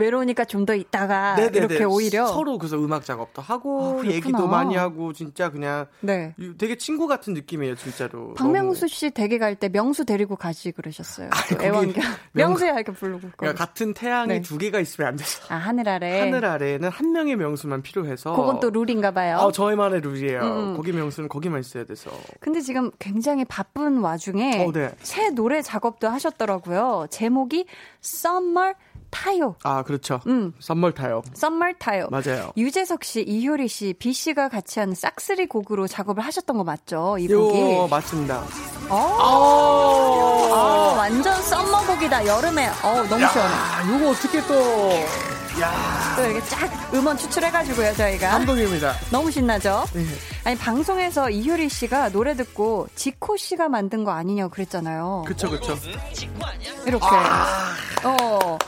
[0.00, 1.58] 외로우니까 좀 더 있다가 네네네.
[1.58, 4.12] 이렇게 오히려 서로 그래서 음악 작업도 아, 하고 그렇구나.
[4.12, 6.34] 얘기도 많이 하고 진짜 그냥 네.
[6.58, 8.34] 되게 친구 같은 느낌이에요 진짜로.
[8.34, 8.88] 박명수.
[8.88, 11.30] 씨 댁에 갈 때 명수 데리고 가지 그러셨어요.
[11.48, 11.94] 또 거기 애완견.
[12.32, 13.30] 명- 명수야 이렇게 부르고.
[13.36, 14.40] 그러니까 같은 태양이 네.
[14.42, 16.20] 두 개가 있으면 안 돼서 아 하늘 아래.
[16.20, 18.32] 하늘 아래에는 한 명의 명수만 필요해서.
[18.36, 19.38] 그건 또 룰인가 봐요.
[19.38, 20.40] 아 저희만의 룰이에요.
[20.40, 20.76] 음.
[20.76, 22.10] 거기 명수는 거기만 있어야 돼서.
[22.40, 24.90] 근데 지금 굉장히 바쁜 와중에 어, 네.
[25.00, 27.06] 새 노래 작업도 하셨더라고요.
[27.10, 27.66] 제목이
[28.04, 28.74] Summer
[29.10, 29.56] 타요.
[29.62, 30.20] 아 그렇죠.
[30.26, 30.52] 음.
[30.60, 31.22] Summer 타요.
[31.36, 32.08] Summer 타요.
[32.10, 32.52] 맞아요.
[32.56, 37.16] 유재석 씨, 이효리 씨, 비 씨가 같이 한 싹쓸이 곡으로 작업을 하셨던 거 맞죠?
[37.18, 37.60] 이 곡이.
[37.60, 38.44] 요 맞습니다.
[38.88, 42.26] 어, 아, 아, 완전 summer 곡이다.
[42.26, 42.68] 여름에.
[42.82, 43.54] 어, 너무 시원해.
[43.54, 44.90] 아, 요거 어떻게 또
[45.60, 48.30] 야, 또 이렇게 쫙 음원 추출해가지고요, 저희가.
[48.30, 48.94] 감동입니다.
[49.10, 49.84] 너무 신나죠?
[49.92, 50.04] 네.
[50.44, 55.24] 아니, 방송에서 이효리 씨가 노래 듣고 지코 씨가 만든 거 아니냐고 그랬잖아요.
[55.26, 55.76] 그쵸 그쵸.
[56.86, 57.04] 이렇게.
[57.06, 57.74] 아.
[58.04, 58.58] 어.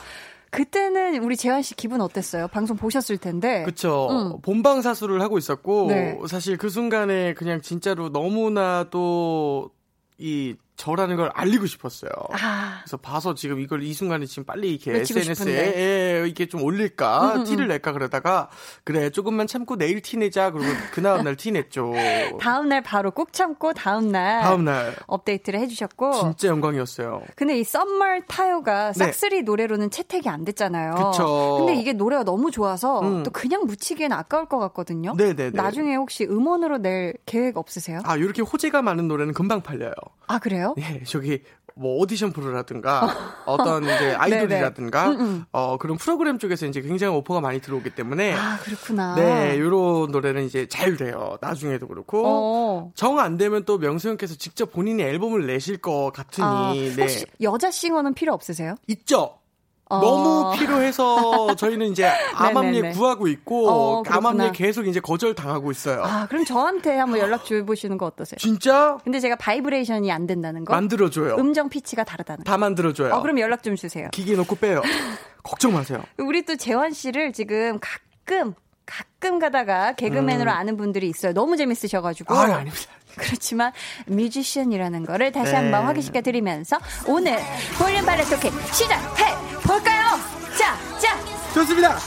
[0.53, 2.47] 그때는 우리 재환 씨 기분 어땠어요?
[2.49, 3.62] 방송 보셨을 텐데.
[3.65, 4.09] 그쵸.
[4.11, 4.41] 음.
[4.43, 6.19] 본방 사수를 하고 있었고, 네.
[6.29, 9.71] 사실 그 순간에 그냥 진짜로 너무나도
[10.19, 12.11] 이 저라는 걸 알리고 싶었어요.
[12.33, 15.53] 아, 그래서 봐서 지금 이걸 이 순간에 지금 빨리 이렇게 SNS에.
[15.77, 18.51] 예, 이렇게 좀 올릴까 음, 음, 티를 낼까 그러다가
[18.83, 21.92] 그래 조금만 참고 내일 티 내자 그러고 그 다음 날 티 냈죠.
[22.40, 24.42] 다음 날 바로 꾹 참고 다음 날.
[24.42, 26.14] 다음 날 업데이트를 해주셨고.
[26.14, 27.23] 진짜 영광이었어요.
[27.37, 28.99] 근데 이 Summer 타요가 네.
[28.99, 30.95] 싹쓸이 노래로는 채택이 안 됐잖아요.
[30.97, 31.57] 그쵸.
[31.59, 33.23] 근데 이게 노래가 너무 좋아서 음.
[33.23, 35.14] 또 그냥 묻히기엔 아까울 것 같거든요.
[35.16, 35.51] 네네네.
[35.55, 38.01] 나중에 혹시 음원으로 낼 계획 없으세요?
[38.05, 39.92] 아 이렇게 호재가 많은 노래는 금방 팔려요.
[40.27, 40.72] 아, 그래요?
[40.79, 41.43] 예, 저기
[41.75, 43.01] 뭐 오디션 프로라든가
[43.47, 45.45] 어떤 이제 아이돌이라든가 음, 음.
[45.53, 49.15] 어 그런 프로그램 쪽에서 이제 굉장히 오퍼가 많이 들어오기 때문에 아, 그렇구나.
[49.15, 51.39] 네, 요런 노래는 이제 잘 돼요.
[51.41, 52.93] 나중에도 그렇고 어.
[52.95, 56.95] 정안 되면 또 명수 형께서 직접 본인이 앨범을 내실 것 같으니 아, 네.
[57.01, 58.75] 혹시 여자 singer는 필요 없으세요?
[58.89, 59.39] 있죠.
[59.88, 59.99] 어.
[60.01, 62.95] 너무 필요해서 저희는 이제 암암리에 네네네.
[62.95, 64.16] 구하고 있고 어, 그렇구나.
[64.31, 66.03] 암암리에 계속 이제 거절 당하고 있어요.
[66.03, 68.38] 아, 그럼 저한테 한번 연락 줘 보시는 거 어떠세요?
[68.38, 70.73] 진짜 근데 제가 바이브레이션이 안 된다는 거?
[70.73, 71.37] 만들어 줘요.
[71.38, 72.51] 음정 피치가 다르다는 거.
[72.51, 73.12] 다 만들어 줘요.
[73.14, 74.09] 어, 그럼 연락 좀 주세요.
[74.12, 74.81] 기계 놓고 빼요.
[75.42, 76.03] 걱정 마세요.
[76.18, 78.55] 우리 또 재환 씨를 지금 가끔
[78.87, 81.33] 가끔 가다가 개그맨으로 아는 분들이 있어요.
[81.33, 82.35] 너무 재밌으셔가지고.
[82.35, 82.38] 음.
[82.38, 82.90] 아, 아닙니다.
[83.16, 83.73] 그렇지만
[84.07, 85.59] 뮤지션이라는 거를 다시 네.
[85.59, 87.37] 한번 확인시켜 드리면서 오늘
[87.79, 89.25] 볼륨 발레 토킹 시작해
[89.62, 90.18] 볼까요?
[90.59, 91.18] 자, 자.
[91.55, 91.98] 좋습니다.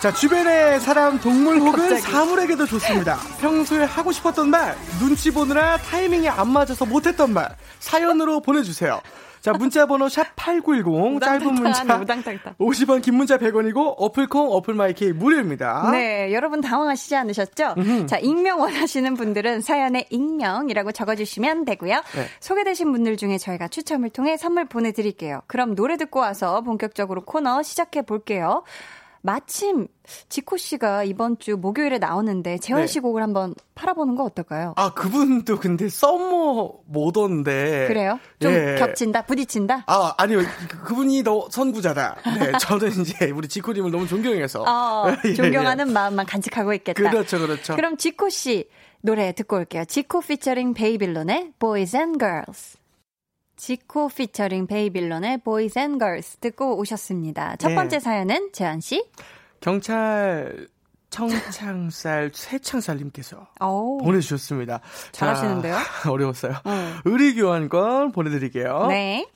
[0.00, 2.02] 자, 주변의 사람, 동물 혹은 갑자기.
[2.02, 3.18] 사물에게도 좋습니다.
[3.40, 9.00] 평소에 하고 싶었던 말, 눈치 보느라 타이밍이 안 맞아서 못했던 말, 사연으로 보내주세요.
[9.40, 12.54] 자, 문자 번호 샵8910, 짧은 문자 우당탕탕.
[12.58, 15.90] 50원, 긴 문자 100원이고, 어플콩, 어플마이케이 무료입니다.
[15.92, 17.74] 네, 여러분 당황하시지 않으셨죠?
[18.06, 21.94] 자, 익명 원하시는 분들은 사연에 익명이라고 적어 주시면 되고요.
[21.94, 22.26] 네.
[22.40, 25.42] 소개되신 분들 중에 저희가 추첨을 통해 선물 보내 드릴게요.
[25.46, 28.62] 그럼 노래 듣고 와서 본격적으로 코너 시작해 볼게요.
[29.20, 29.88] 마침
[30.28, 32.86] 지코 씨가 이번 주 목요일에 나오는데 재환 네.
[32.86, 34.74] 씨 곡을 한번 팔아보는 거 어떨까요?
[34.76, 37.86] 아, 그분도 근데 summer 모던데.
[37.88, 38.18] 그래요?
[38.40, 38.76] 좀 예.
[38.78, 39.84] 겹친다, 부딪힌다.
[39.86, 40.38] 아, 아니요.
[40.68, 42.16] 그- 그분이 더 선구자다.
[42.38, 44.62] 네, 저는 이제 우리 지코님을 너무 존경해서.
[44.62, 45.34] 어, 예, 예.
[45.34, 47.10] 존경하는 마음만 간직하고 있겠다.
[47.10, 47.76] 그렇죠, 그렇죠.
[47.76, 48.68] 그럼 지코 씨
[49.00, 49.84] 노래 듣고 올게요.
[49.84, 52.77] 지코 피처링 베이빌론의 Boys and Girls.
[53.58, 57.56] 지코 피처링 베이빌론의 Boys and Girls 듣고 오셨습니다.
[57.56, 57.74] 첫 네.
[57.74, 59.04] 번째 사연은 재한 씨.
[59.60, 60.68] 경찰
[61.10, 64.80] 청창살 쇠창살님께서 오, 보내주셨습니다.
[65.12, 65.74] 잘하시는데요?
[65.74, 66.52] 자, 어려웠어요.
[66.64, 66.94] 어.
[67.04, 68.86] 의리 교환권 보내드릴게요.
[68.88, 69.26] 네.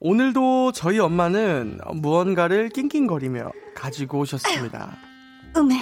[0.00, 4.96] 오늘도 저희 엄마는 무언가를 낑낑거리며 가지고 오셨습니다.
[5.56, 5.76] 음해,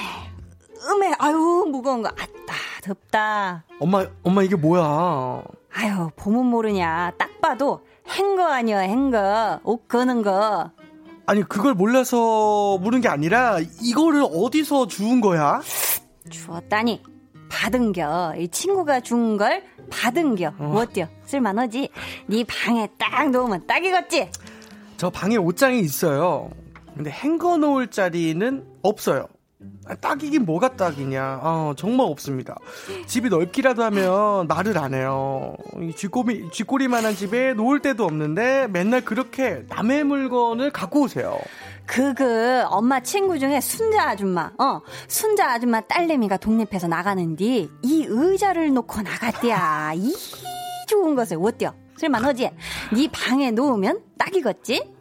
[0.88, 1.12] 음해.
[1.18, 2.08] 아유 무거운 거.
[2.08, 3.64] 아따 덥다.
[3.80, 5.42] 엄마, 엄마 이게 뭐야?
[5.74, 7.12] 아유 봄은 모르냐.
[7.18, 9.60] 딱 봐도 행거 아니야 행거.
[9.64, 10.70] 옷 거는 거.
[11.26, 15.60] 아니 그걸 몰라서 물은 게 아니라 이거를 어디서 주운 거야?
[16.30, 17.02] 주었다니
[17.50, 21.88] 받은겨 이 친구가 준 걸 받은겨 뭐 어때요 쓸만하지
[22.26, 24.30] 네 방에 딱 놓으면 딱이겠지
[24.96, 26.50] 저 방에 옷장이 있어요.
[26.94, 29.26] 근데 헹궈 놓을 자리는 없어요.
[29.86, 31.40] 아, 딱이긴 뭐가 딱이냐.
[31.42, 32.56] 어, 정말 없습니다.
[33.06, 35.54] 집이 넓기라도 하면 말을 안 해요.
[35.80, 41.38] 이 쥐꼬리, 쥐꼬리만한 집에 놓을 데도 없는데 맨날 그렇게 남의 물건을 갖고 오세요.
[41.86, 48.72] 그 그 엄마 친구 중에 순자 아줌마 어 순자 아줌마 딸내미가 독립해서 나가는디 이 의자를
[48.72, 50.14] 놓고 나갔디야 이
[50.88, 52.50] 좋은 것을 어때요 쓸만하지
[52.94, 54.95] 네 방에 놓으면 딱이겠지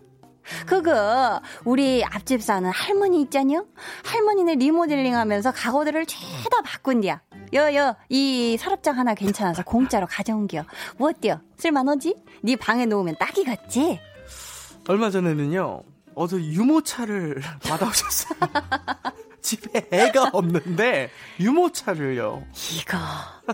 [0.65, 3.65] 그거 우리 앞집 사는 할머니 있잖요
[4.03, 7.21] 할머니네 리모델링 하면서 가구들을 죄다 바꾼디야
[7.53, 10.65] 여여 이 서랍장 하나 괜찮아서 공짜로 가져온겨.
[10.97, 11.39] 뭐 어때요?
[11.57, 12.15] 쓸만하지?
[12.41, 13.99] 네 방에 놓으면 딱이 같지?
[14.87, 15.81] 얼마 전에는요.
[16.15, 18.39] 어서 유모차를 받아오셨어요.
[19.41, 22.43] 집에 애가 없는데 유모차를요.
[22.73, 22.97] 이거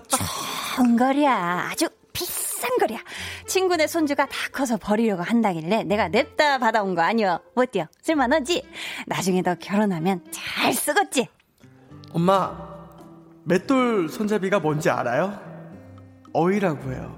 [0.07, 1.69] 좋은 거랴.
[1.71, 2.99] 아주 비싼 거랴.
[3.47, 7.41] 친구네 손주가 다 커서 버리려고 한다길래 내가 냅다 받아온 거 아니여.
[7.55, 7.85] 뭐 어때요?
[8.01, 8.63] 쓸만하지?
[9.07, 11.27] 나중에 너 결혼하면 잘 쓰겠지?
[12.13, 12.55] 엄마,
[13.43, 15.39] 맷돌 손잡이가 뭔지 알아요?
[16.33, 17.17] 어이라고 해요.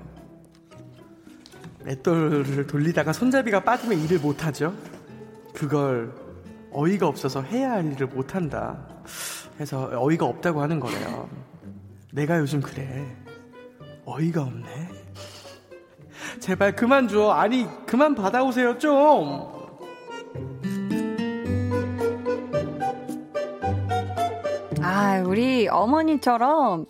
[1.83, 4.73] 맷돌을 돌리다가 손잡이가 빠지면 일을 못하죠.
[5.53, 6.13] 그걸
[6.71, 8.87] 어이가 없어서 해야 할 일을 못한다.
[9.59, 11.29] 해서 어이가 없다고 하는 거래요.
[12.11, 13.05] 내가 요즘 그래.
[14.05, 14.89] 어이가 없네.
[16.39, 17.29] 제발 그만 줘.
[17.29, 19.51] 아니, 그만 받아오세요, 좀.
[24.81, 26.85] 아, 우리 어머니처럼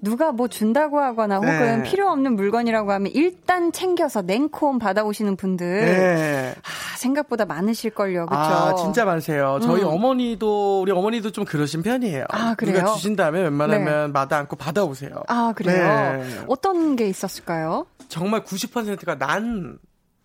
[0.00, 1.82] 누가 뭐 준다고 하거나 혹은 네.
[1.82, 6.54] 필요 없는 물건이라고 하면 일단 챙겨서 냉콤 받아오시는 분들 네.
[6.56, 8.26] 아, 생각보다 많으실걸요.
[8.26, 8.38] 그쵸?
[8.38, 9.58] 아, 진짜 많으세요.
[9.62, 9.88] 저희 음.
[9.88, 12.24] 어머니도, 우리 어머니도 좀 그러신 편이에요.
[12.30, 12.78] 아, 그래요?
[12.78, 15.10] 누가 주신 다음에 웬만하면 마다 않고 받아오세요.
[15.28, 16.22] 아, 그래요?
[16.22, 16.40] 네.
[16.46, 17.86] 어떤 게 있었을까요?
[18.08, 19.78] 정말 90%가 난,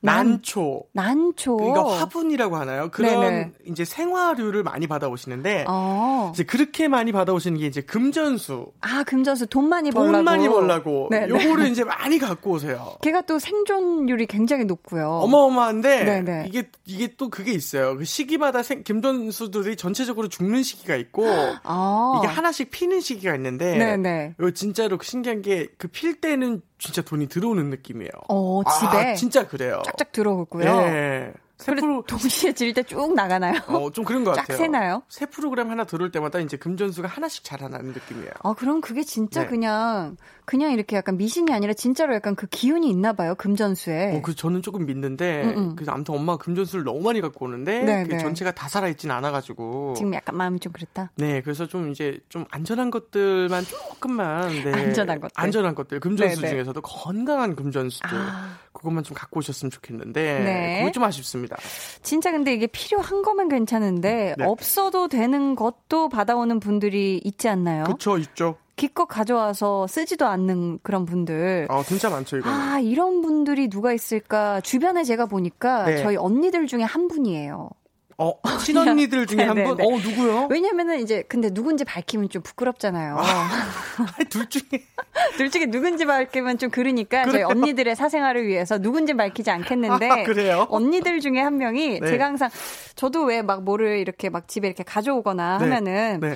[0.05, 0.27] 난.
[0.27, 0.83] 난초.
[0.91, 1.57] 난초.
[1.57, 2.89] 그러니까 화분이라고 하나요?
[2.91, 3.51] 그런 네네.
[3.67, 6.31] 이제 생화류를 많이 받아오시는데 어.
[6.33, 8.67] 이제 그렇게 많이 받아오시는 게 이제 금전수.
[8.81, 10.11] 아, 금전수 돈 많이 벌라고.
[10.11, 11.07] 돈 많이 벌라고.
[11.09, 11.29] 네, 네.
[11.29, 12.95] 요거를 이제 많이 갖고 오세요.
[13.01, 15.07] 걔가 또 생존율이 굉장히 높고요.
[15.09, 16.45] 어마어마한데 네네.
[16.47, 17.95] 이게 이게 또 그게 있어요.
[17.97, 21.25] 그 시기마다 생, 금전수들이 전체적으로 죽는 시기가 있고
[21.63, 22.19] 아.
[22.19, 24.35] 이게 하나씩 피는 시기가 있는데 네네.
[24.37, 28.11] 이거 진짜로 신기한 게 그 필 때는 진짜 돈이 들어오는 느낌이에요.
[28.27, 29.81] 어, 집에 아, 진짜 그래요.
[29.85, 30.63] 쫙쫙 들어오고요.
[30.65, 31.33] 네.
[31.63, 33.53] 새 그래, 프로 동시에 질 때 쭉 나가나요?
[33.67, 34.57] 어, 좀 그런 것쫙 같아요.
[34.57, 35.03] 새나요?
[35.09, 38.31] 새 프로그램 하나 들어올 때마다 이제 금전수가 하나씩 자라나는 느낌이에요.
[38.43, 39.47] 아, 그럼 그게 진짜 네.
[39.47, 44.17] 그냥, 그냥 이렇게 약간 미신이 아니라 진짜로 약간 그 기운이 있나 봐요, 금전수에.
[44.17, 45.53] 어, 그 저는 조금 믿는데, 네.
[45.53, 45.75] 음, 음.
[45.75, 48.17] 그래서 아무튼 엄마가 금전수를 너무 많이 갖고 오는데, 네, 그 네.
[48.17, 49.93] 전체가 다 살아 있진 않아 가지고.
[49.95, 51.11] 지금 약간 마음이 좀 그랬다.
[51.15, 54.73] 네, 그래서 좀 이제 좀 안전한 것들만 조금만, 네.
[54.73, 55.31] 안전한 것들.
[55.35, 55.99] 안전한 것들.
[55.99, 56.49] 금전수 네, 네.
[56.49, 58.09] 중에서도 건강한 금전수들.
[58.17, 58.57] 아.
[58.73, 60.79] 그것만 좀 갖고 오셨으면 좋겠는데, 네.
[60.79, 61.55] 그게 좀 아쉽습니다.
[62.01, 64.45] 진짜 근데 이게 필요한 거면 괜찮은데, 네.
[64.45, 67.85] 없어도 되는 것도 받아오는 분들이 있지 않나요?
[67.85, 68.57] 그쵸, 있죠.
[68.75, 71.67] 기껏 가져와서 쓰지도 않는 그런 분들.
[71.69, 72.57] 아, 진짜 많죠, 이거는.
[72.57, 74.61] 아, 이런 분들이 누가 있을까?
[74.61, 75.97] 주변에 제가 보니까 네.
[75.97, 77.69] 저희 언니들 중에 한 분이에요.
[78.17, 79.77] 어, 친언니들 중에 한 네, 분?
[79.77, 80.47] 네, 어, 누구요?
[80.49, 83.17] 왜냐면은 이제 근데 누군지 밝히면 좀 부끄럽잖아요.
[84.29, 84.63] 둘 중에.
[85.37, 87.47] 둘 중에 누군지 밝히면 좀 그러니까 저희 그래요?
[87.49, 90.67] 언니들의 사생활을 위해서 누군지 밝히지 않겠는데 아, 그래요?
[90.69, 92.07] 언니들 중에 한 명이 네.
[92.07, 92.49] 제가 항상
[92.95, 95.63] 저도 왜 막 뭐를 이렇게 막 집에 이렇게 가져오거나 네.
[95.65, 96.35] 하면은 네.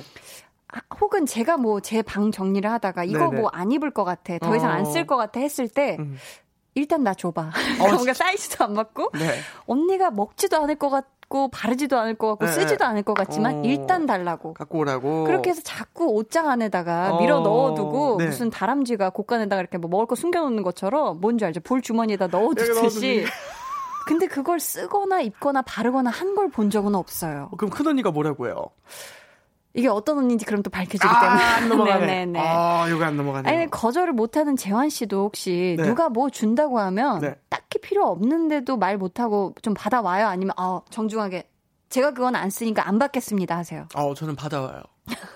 [0.70, 3.30] 아, 혹은 제가 뭐 제 방 정리를 하다가 이거.
[3.30, 6.18] 뭐 안 입을 것 같아 더 이상 안 쓸 것 같아 했을 때 음.
[6.74, 9.38] 일단 나 줘봐 어, 뭔가 사이즈도 안 맞고 네.
[9.66, 12.52] 언니가 먹지도 않을 것 같 고 바르지도 않을 것 같고 네.
[12.52, 13.62] 쓰지도 않을 것 같지만 어.
[13.62, 15.24] 일단 달라고 갖고 오라고.
[15.24, 18.26] 그렇게 해서 자꾸 옷장 안에다가 어, 밀어 넣어두고 네.
[18.26, 21.60] 무슨 다람쥐가 곳간에다가 이렇게 뭐 먹을 거 숨겨놓는 것처럼 뭔지 알죠?
[21.60, 23.26] 볼 주머니에다 넣어두듯이.
[24.08, 27.50] 근데 그걸 쓰거나 입거나 바르거나 한 걸 본 적은 없어요.
[27.52, 28.70] 어, 그럼 큰 언니가 뭐라고 해요?
[29.78, 31.42] 이게 어떤 언니인지 그럼 또 밝혀지기 아, 때문에.
[31.42, 32.06] 안 넘어가네.
[32.06, 32.40] 네네네.
[32.40, 33.48] 아, 이거 안 넘어가네.
[33.48, 35.84] 아니, 거절을 못하는 재환 씨도 혹시 네.
[35.84, 37.36] 누가 뭐 준다고 하면 네.
[37.48, 40.26] 딱히 필요 없는데도 말 못하고 좀 받아와요?
[40.26, 41.48] 아니면, 아, 정중하게
[41.90, 43.86] 제가 그건 안 쓰니까 안 받겠습니다 하세요.
[43.94, 44.82] 어, 저는 받아와요.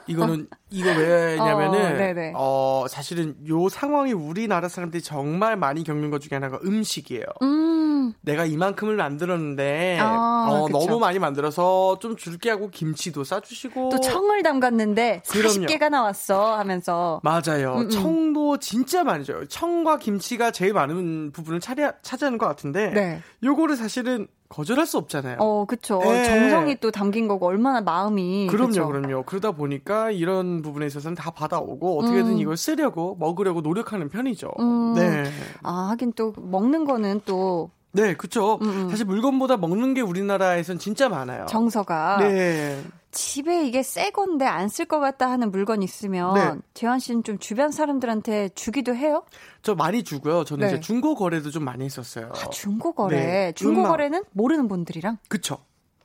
[0.07, 2.83] 이거는 이거 왜냐면은 어.
[2.83, 7.25] 어, 사실은 요 상황이 우리나라 사람들이 정말 많이 겪는 것 중에 하나가 음식이에요.
[7.43, 10.69] 음, 내가 이만큼을 만들었는데 아, 어.
[10.69, 15.67] 너무 많이 만들어서 좀 줄게 하고 김치도 싸주시고 또 청을 담갔는데 그럼요.
[15.67, 17.75] 40개가 나왔어 하면서 맞아요.
[17.77, 17.91] 음, 음.
[17.91, 19.47] 청도 진짜 많이 줘요.
[19.47, 23.23] 청과 김치가 제일 많은 부분을 차리, 차지하는 것 같은데 네.
[23.43, 25.37] 요거를 사실은 거절할 수 없잖아요.
[25.41, 25.99] 어, 그쵸.
[26.03, 26.25] 네.
[26.25, 28.49] 정성이 또 담긴 거고, 얼마나 마음이.
[28.49, 28.87] 그럼요, 그쵸?
[28.87, 29.23] 그럼요.
[29.25, 32.39] 그러다 보니까 이런 부분에 있어서는 다 받아오고 어떻게든 음.
[32.39, 34.51] 이걸 쓰려고 먹으려고 노력하는 편이죠.
[34.61, 34.93] 음.
[34.95, 35.25] 네,
[35.63, 38.59] 아, 하긴 또, 먹는 거는 또, 네, 그렇죠.
[38.63, 38.89] 음, 음.
[38.91, 41.47] 사실 물건보다 먹는 게 우리나라에선 진짜 많아요.
[41.47, 42.19] 정서가.
[42.21, 46.53] 네, 집에 이게 새 건데 안 쓸 것 같다 하는 물건 있으면, 네.
[46.73, 49.23] 재환 씨는 좀 주변 사람들한테 주기도 해요?
[49.63, 50.45] 저 많이 주고요.
[50.45, 50.73] 저는 네.
[50.73, 52.33] 이제 중고 거래도 좀 많이 했었어요.
[52.35, 53.17] 아, 중고 거래.
[53.17, 53.53] 네.
[53.53, 55.59] 중고 거래는 모르는 분들이랑 그쵸.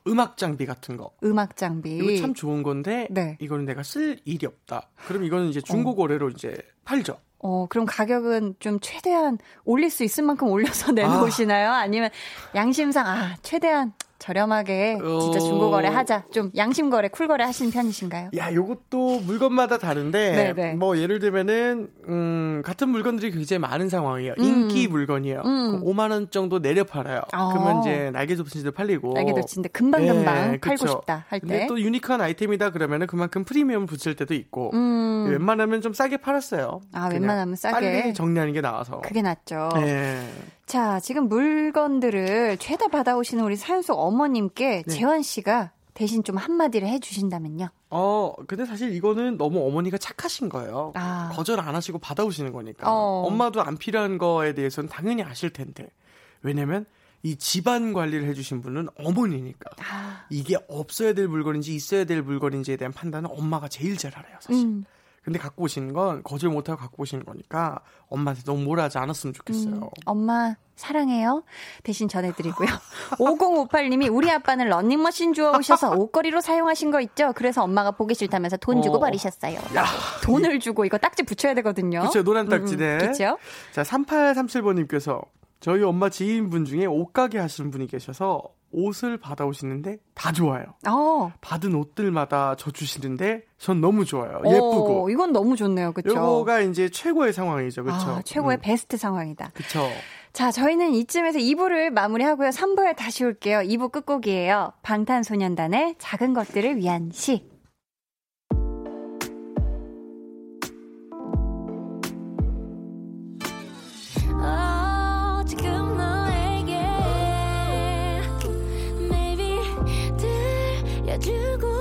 [0.06, 1.10] 음악 장비 같은 거.
[1.24, 1.98] 음악 장비.
[1.98, 3.36] 이거 참 좋은 건데 네.
[3.40, 4.88] 이거는 내가 쓸 일이 없다.
[5.06, 7.18] 그럼 이거는 이제 중고 거래로 이제 팔죠.
[7.40, 10.92] 어, 그럼 가격은 좀 최대한 올릴 수 있을 만큼 올려서 아.
[10.92, 11.70] 내놓으시나요?
[11.70, 12.10] 아 니면
[12.54, 15.40] 양심상, 아, 최대한 저렴하게 진짜 어.
[15.40, 16.24] 중고거래 하자.
[16.32, 18.30] 좀 양심거래, 쿨거래 하시는 편이신가요?
[18.36, 20.74] 야, 요것도 물건마다 다른데, 네네.
[20.74, 24.34] 뭐, 예를 들면은, 음, 같은 물건들이 굉장히 많은 상황이에요.
[24.38, 24.44] 음.
[24.44, 25.42] 인기 물건이에요.
[25.44, 25.82] 음.
[25.84, 27.20] 5만 원 정도 내려 팔아요.
[27.32, 27.48] 어.
[27.52, 29.12] 그러면 이제 날개 덮친도 팔리고.
[29.14, 30.86] 날개 덮친데 금방 금방 예, 팔고 그쵸.
[30.88, 31.66] 싶다 할 근데 때.
[31.66, 34.70] 또 유니크한 아이템이다 그러면은 그만큼 프리미엄 붙일 때도 있고.
[34.74, 35.26] 음.
[35.30, 36.80] 웬만하면 좀 싸게 팔았어요.
[36.92, 37.72] 아, 웬만하면 싸게.
[37.74, 39.00] 빨리 정리하는 게 나아서.
[39.02, 39.68] 그게 낫죠.
[39.78, 40.22] 예.
[40.68, 44.94] 자, 지금 물건들을 죄다 받아오시는 우리 사연 속 어머님께 네.
[44.94, 47.70] 재환 씨가 대신 좀 한마디를 해주신다면요.
[47.88, 50.92] 어, 근데 사실 이거는 너무 어머니가 착하신 거예요.
[50.94, 51.30] 아.
[51.32, 52.92] 거절 안 하시고 받아오시는 거니까.
[52.92, 53.24] 어.
[53.26, 55.88] 엄마도 안 필요한 거에 대해서는 당연히 아실 텐데.
[56.42, 56.84] 왜냐면
[57.22, 59.70] 이 집안 관리를 해주신 분은 어머니니까.
[59.90, 64.66] 아, 이게 없어야 될 물건인지 있어야 될 물건인지에 대한 판단은 엄마가 제일 잘 알아요, 사실.
[64.66, 64.84] 음,
[65.28, 69.74] 근데 갖고 오시는 건 거절 못하고 갖고 오시는 거니까 엄마한테 너무 뭐라 하지 않았으면 좋겠어요.
[69.74, 71.42] 음, 엄마 사랑해요.
[71.82, 72.66] 대신 전해드리고요.
[73.20, 77.34] 5058님이 우리 아빠는 런닝머신 주워 오셔서 옷걸이로 사용하신 거 있죠?
[77.34, 79.00] 그래서 엄마가 보기 싫다면서 돈 주고 어.
[79.00, 79.58] 버리셨어요.
[79.76, 79.84] 야.
[80.24, 82.00] 돈을 주고 이거 딱지 붙여야 되거든요.
[82.00, 82.96] 그쵸, 노란 딱지네.
[82.96, 83.36] 그렇죠?
[83.72, 85.26] 자, 3837번님께서
[85.60, 90.64] 저희 엄마 지인분 중에 옷가게 하시는 분이 계셔서 옷을 받아오시는데 다 좋아요.
[90.88, 91.32] 어.
[91.40, 94.40] 받은 옷들마다 저 주시는데 전 너무 좋아요.
[94.44, 95.04] 예쁘고.
[95.04, 95.92] 오, 이건 너무 좋네요.
[95.92, 96.18] 그렇죠?
[96.18, 97.84] 요거가 이제 최고의 상황이죠.
[97.84, 98.10] 그렇죠?
[98.10, 99.50] 아, 최고의 베스트 상황이다.
[99.54, 99.88] 그렇죠.
[100.32, 102.50] 자, 저희는 이쯤에서 2부를 마무리하고요.
[102.50, 103.58] 3부에 다시 올게요.
[103.60, 104.72] 2부 끝곡이에요.
[104.82, 107.48] 방탄소년단의 작은 것들을 위한 시.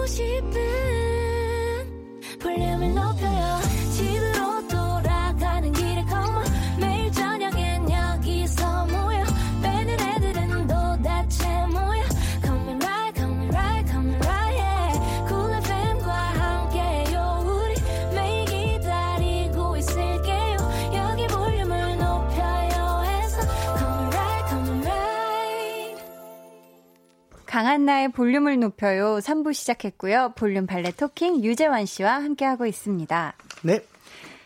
[0.08, 0.88] 싶은.
[2.40, 3.77] 볼륨을 높여요
[27.78, 29.20] 한나의 볼륨을 높여요.
[29.20, 30.34] 3부 시작했고요.
[30.36, 33.36] 볼륨 valet talking 유재환 씨와 함께하고 있습니다.
[33.62, 33.86] 네.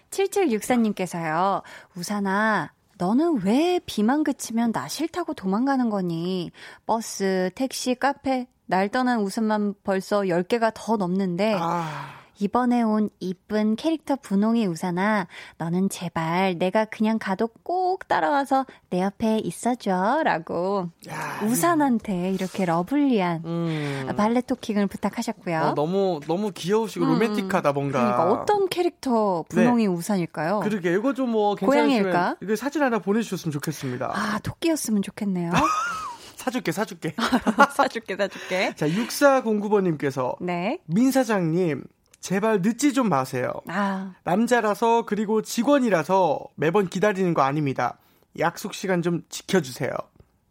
[0.10, 1.62] 7764님께서요.
[1.96, 6.52] 우산아, 너는 왜 비만 그치면 나 싫다고 도망가는 거니?
[6.86, 14.16] 버스, 택시, 카페, 날 떠난 우산만 벌써 10개가 더 넘는데 아, 이번에 온 이쁜 캐릭터
[14.16, 15.28] 분홍이 우산아,
[15.58, 20.24] 너는 제발 내가 그냥 가도 꼭 따라와서 내 옆에 있어줘.
[20.24, 24.10] 라고 야, 우산한테 이렇게 lovely한 음.
[24.18, 25.60] valet talking을 부탁하셨고요.
[25.60, 28.00] 어, 너무 너무 귀여우시고 음, 로맨틱하다 뭔가.
[28.00, 30.62] 그러니까 어떤 캐릭터 분홍이 우산일까요?
[30.62, 32.10] 그러게 이거 좀뭐 고양이일까?
[32.10, 34.12] 괜찮으시면 이거 사진 하나 보내주셨으면 좋겠습니다.
[34.16, 35.52] 아, 토끼였으면 좋겠네요.
[36.38, 37.14] 사줄게 사줄게.
[37.76, 38.74] 사줄게, 사줄게.
[38.76, 40.80] 자 6409번님께서 네.
[40.88, 41.84] 민 사장님
[42.22, 43.52] 제발 늦지 좀 마세요.
[43.68, 47.98] 아, 남자라서 그리고 직원이라서 매번 기다리는 거 아닙니다.
[48.40, 49.90] 약속 시간 좀 지켜주세요.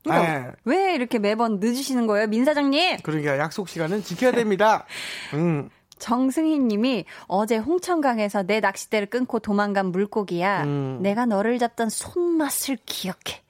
[0.03, 0.53] 그러니까 네.
[0.65, 2.99] 왜 이렇게 매번 늦으시는 거예요, 민 사장님?
[3.03, 4.85] 그러니까 약속 시간은 지켜야 됩니다.
[5.35, 5.71] 음.
[5.99, 10.65] 정승희 님이 어제 홍천강에서 내 낚싯대를 끊고 도망간 물고기야.
[10.65, 10.99] 음.
[11.03, 13.43] 내가 너를 잡던 손맛을 기억해.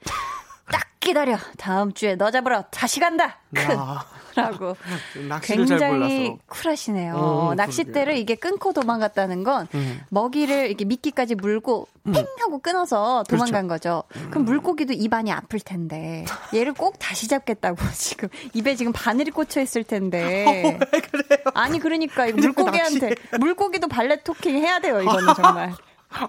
[0.69, 1.37] 딱 기다려.
[1.57, 3.39] 다음 주에 너 잡으러 다시 간다.
[3.57, 4.05] 야,
[4.35, 4.75] 라고.
[5.29, 6.37] 낚시를 잘 굉장히.
[6.47, 7.15] 쿨하시네요.
[7.15, 8.17] 어, 낚싯대를.
[8.17, 10.01] 이게 끊고 도망갔다는 건 음.
[10.09, 14.03] 먹이를 이렇게 미끼까지 물고 핑 하고 끊어서 도망간 거죠.
[14.15, 14.27] 음.
[14.31, 19.83] 그럼 물고기도 입안이 아플 텐데 얘를 꼭 다시 잡겠다고 지금 입에 지금 바늘이 꽂혀 있을
[19.83, 20.79] 텐데.
[21.53, 25.01] 아니 그러니까 이 물고기한테 물고기도 발레 토킹 해야 돼요.
[25.01, 25.73] 이거는 정말.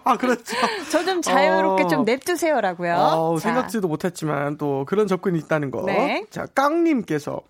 [0.04, 0.54] 아 그렇죠.
[0.92, 1.88] 저 좀 자유롭게 어.
[1.88, 2.94] 좀 냅두세요라고요.
[2.94, 5.82] 어, 자, 생각지도 못했지만 또 그런 접근이 있다는 거.
[5.86, 6.24] 네.
[6.30, 7.40] 자, 깡님께서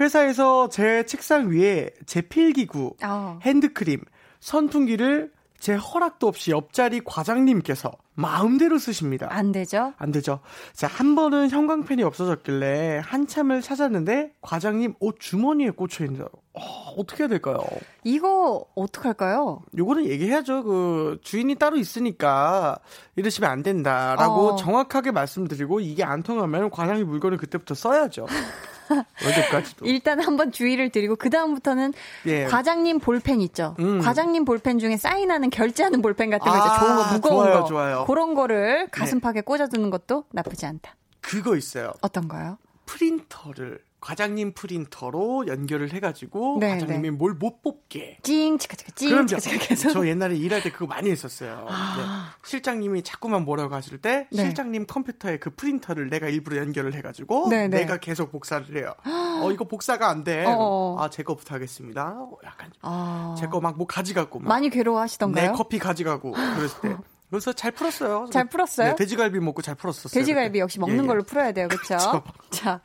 [0.00, 3.38] 회사에서 제 책상 위에 제 필기구, 어.
[3.42, 4.00] 핸드크림,
[4.40, 5.30] 선풍기를
[5.60, 9.28] 제 허락도 없이 옆자리 과장님께서 마음대로 쓰십니다.
[9.30, 9.92] 안 되죠?
[9.98, 10.40] 안 되죠.
[10.72, 16.60] 자, 한 번은 형광펜이 없어졌길래 한참을 찾았는데 과장님 옷 주머니에 꽂혀 있는 어,
[16.96, 17.58] 어떻게 해야 될까요?
[18.04, 19.62] 이거 어떡할까요?
[19.76, 20.64] 요거는 얘기해야죠.
[20.64, 22.78] 그 주인이 따로 있으니까
[23.16, 24.56] 이러시면 안 된다라고 어.
[24.56, 28.26] 정확하게 말씀드리고 이게 안 통하면 과장이 물건을 그때부터 써야죠.
[29.26, 29.86] 어제까지도.
[29.86, 31.92] 일단 한번 주의를 드리고 그 다음부터는
[32.26, 32.44] 예.
[32.44, 33.76] 과장님 볼펜 있죠.
[33.78, 34.00] 음.
[34.00, 36.68] 과장님 볼펜 중에 사인하는 결제하는 볼펜 같은 거 있죠.
[36.68, 37.64] 아, 좋은 거 무거운 좋아요, 거.
[37.66, 38.04] 좋아요.
[38.06, 40.96] 그런 거를 가슴팍에 꽂아두는 것도 나쁘지 않다.
[41.20, 41.92] 그거 있어요.
[42.00, 42.58] 어떤 거요?
[42.86, 47.10] 프린터를 과장님 프린터로 연결을 해가지고 네, 과장님이 네.
[47.10, 48.18] 뭘못 뽑게.
[48.22, 49.26] 찡 치카치카 찡 그럼요.
[49.38, 51.66] 치카치카 저 옛날에 일할 때 그거 많이 했었어요.
[51.68, 51.96] 아.
[51.98, 52.38] 네.
[52.48, 54.42] 실장님이 자꾸만 뭐라고 하실 때 네.
[54.44, 57.80] 실장님 컴퓨터에 그 프린터를 내가 일부러 연결을 해가지고 네, 네.
[57.80, 58.94] 내가 계속 복사를 해요.
[59.42, 60.44] 어 이거 복사가 안 돼.
[60.46, 60.96] 어어.
[61.00, 62.14] 아제 거부터 하겠습니다.
[62.18, 63.34] 어, 약간 아.
[63.38, 65.52] 제거 막 뭐 가져가고 막 많이 내 괴로워하시던가요?
[65.52, 66.96] 커피 가져가고 그랬을 때.
[67.30, 68.28] 그래서 잘 풀었어요.
[68.32, 68.88] 잘 풀었어요?
[68.90, 70.12] 네, 돼지갈비 먹고 잘 풀었었어요.
[70.12, 70.58] 돼지갈비 그때.
[70.58, 71.06] 역시 먹는 예, 예.
[71.06, 71.68] 걸로 풀어야 돼요.
[71.68, 71.96] 그렇죠?
[72.50, 72.80] 자,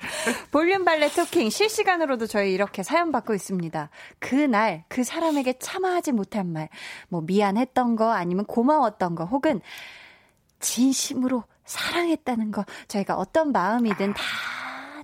[0.51, 3.89] 볼륨 발레 토킹 실시간으로도 저희 이렇게 사연 받고 있습니다.
[4.19, 6.69] 그날 그 사람에게 참아하지 못한 말,
[7.09, 9.61] 뭐 미안했던 거 아니면 고마웠던 거 혹은
[10.59, 14.23] 진심으로 사랑했다는 거 저희가 어떤 마음이든 다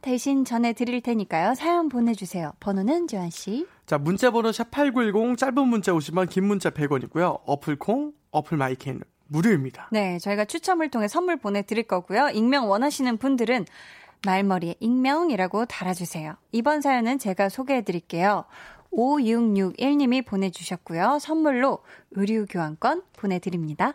[0.01, 1.55] 대신 전해 드릴 테니까요.
[1.55, 2.53] 사연 보내 주세요.
[2.59, 3.67] 번호는 조한 씨.
[3.85, 7.41] 자, 문자 번호 샵8910 짧은 문자 50원, 긴 문자 100원이고요.
[7.45, 9.01] 어플 콩, 어플 마이캔
[9.31, 9.87] 무료입니다.
[9.91, 12.29] 네, 저희가 추첨을 통해 선물 보내드릴 거고요.
[12.33, 13.65] 익명 원하시는 분들은
[14.25, 16.35] 말머리에 익명이라고 달아주세요.
[16.51, 18.45] 이번 사연은 제가 소개해드릴게요.
[18.91, 21.17] 5661님이 보내주셨고요.
[21.19, 21.79] 선물로
[22.11, 23.93] 의류교환권 보내드립니다.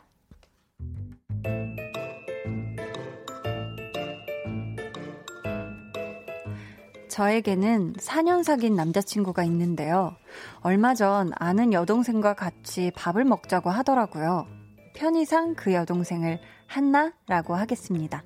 [7.08, 10.16] 저에게는 4년 사귄 남자친구가 있는데요.
[10.60, 14.55] 얼마 전 아는 여동생과 같이 밥을 먹자고 하더라고요.
[14.96, 18.24] 편의상 그 여동생을 한나라고 하겠습니다.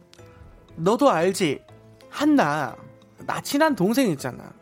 [0.76, 1.60] 너도 알지?
[2.08, 2.76] 한나.
[3.26, 4.52] 나 친한 동생 있잖아.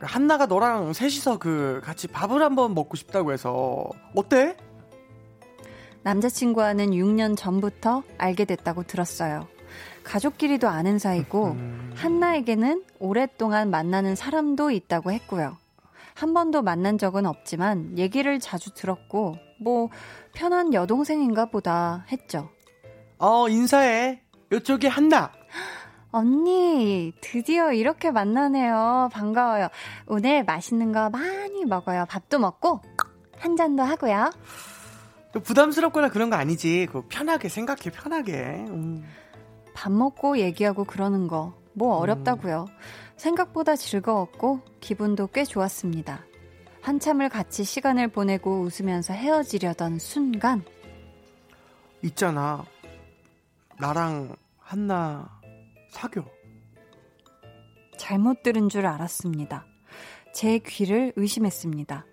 [0.00, 3.84] 한나가 너랑 셋이서 그 같이 밥을 한번 먹고 싶다고 해서
[4.16, 4.56] 어때?
[6.02, 9.46] 남자친구와는 6년 전부터 알게 됐다고 들었어요.
[10.02, 11.56] 가족끼리도 아는 사이고
[11.94, 15.58] 한나에게는 오랫동안 만나는 사람도 있다고 했고요.
[16.14, 19.88] 한 번도 만난 적은 없지만 얘기를 자주 들었고 뭐
[20.32, 22.48] 편한 여동생인가 보다 했죠.
[23.18, 24.22] 어, 인사해.
[24.52, 25.32] 이쪽이 한나.
[26.12, 29.10] 언니, 드디어 이렇게 만나네요.
[29.12, 29.68] 반가워요.
[30.06, 32.06] 오늘 맛있는 거 많이 먹어요.
[32.08, 32.80] 밥도 먹고
[33.38, 34.30] 한 잔도 하고요.
[35.44, 36.88] 부담스럽거나 그런 거 아니지.
[36.90, 38.64] 그 편하게 생각해, 편하게.
[38.68, 39.04] 음.
[39.72, 42.66] 밥 먹고 얘기하고 그러는 거 뭐 어렵다고요.
[43.16, 46.24] 생각보다 즐거웠고 기분도 꽤 좋았습니다.
[46.82, 50.64] 한참을 같이 시간을 보내고 웃으면서 헤어지려던 순간
[52.02, 52.64] 있잖아.
[53.78, 55.40] 나랑 한나
[55.90, 56.24] 사겨.
[57.98, 59.66] 잘못 들은 줄 알았습니다.
[60.32, 62.06] 제 귀를 의심했습니다.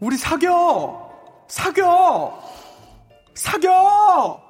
[0.00, 1.44] 우리 사겨!
[1.46, 2.42] 사겨!
[3.34, 4.42] 사겨!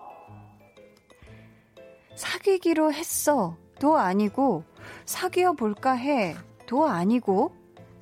[2.16, 3.56] 사귀기로 했어.
[3.78, 4.64] 도 아니고
[5.04, 6.34] 사귀어 볼까 해.
[6.66, 7.54] 도 아니고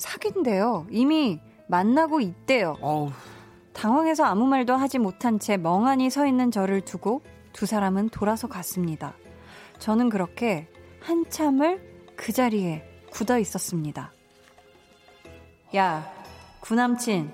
[0.03, 0.87] 사귄대요.
[0.91, 2.77] 이미 만나고 있대요.
[2.81, 3.13] 어우,
[3.73, 7.23] 당황해서 아무 말도 하지 못한 채 멍하니 서 있는 저를 두고
[7.53, 9.15] 두 사람은 돌아서 갔습니다.
[9.79, 10.69] 저는 그렇게
[11.01, 11.81] 한참을
[12.17, 14.13] 그 자리에 굳어 있었습니다.
[15.77, 16.13] 야,
[16.61, 17.31] 구남친.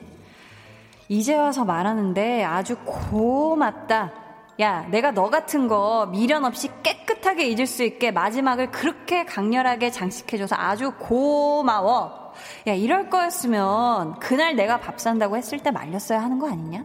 [1.09, 4.13] 이제 와서 말하는데 아주 고맙다.
[4.61, 10.55] 야, 내가 너 같은 거 미련 없이 깨끗하게 잊을 수 있게 마지막을 그렇게 강렬하게 장식해줘서
[10.59, 12.28] 아주 고마워.
[12.67, 16.85] 야, 이럴 거였으면 그날 내가 밥 산다고 했을 때 말렸어야 하는 거 아니냐?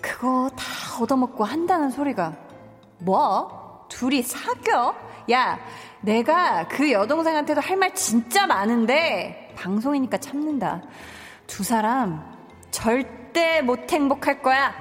[0.00, 2.34] 그거 다 얻어먹고 한다는 소리가
[2.98, 3.86] 뭐?
[3.88, 4.94] 둘이 사겨?
[5.30, 5.58] 야,
[6.00, 10.82] 내가 그 여동생한테도 할 말 진짜 많은데 방송이니까 참는다.
[11.46, 12.24] 두 사람
[12.70, 14.74] 절대 못 행복할 거야.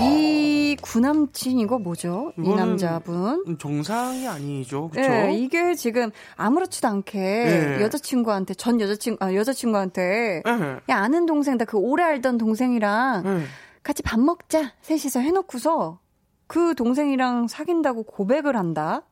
[0.00, 2.32] 이 구남친 이거 뭐죠?
[2.38, 3.44] 이 남자분.
[3.46, 4.88] 음, 정상이 아니죠.
[4.88, 5.00] 그쵸?
[5.02, 7.80] 네, 이게 지금 아무렇지도 않게 네.
[7.80, 10.76] 여자친구한테 전 여자친구 아 여자친구한테 네.
[10.88, 13.44] 야 아는 동생 다 그 오래 알던 동생이랑 네.
[13.82, 15.98] 같이 밥 먹자 셋이서 해놓고서
[16.46, 19.02] 그 동생이랑 사귄다고 고백을 한다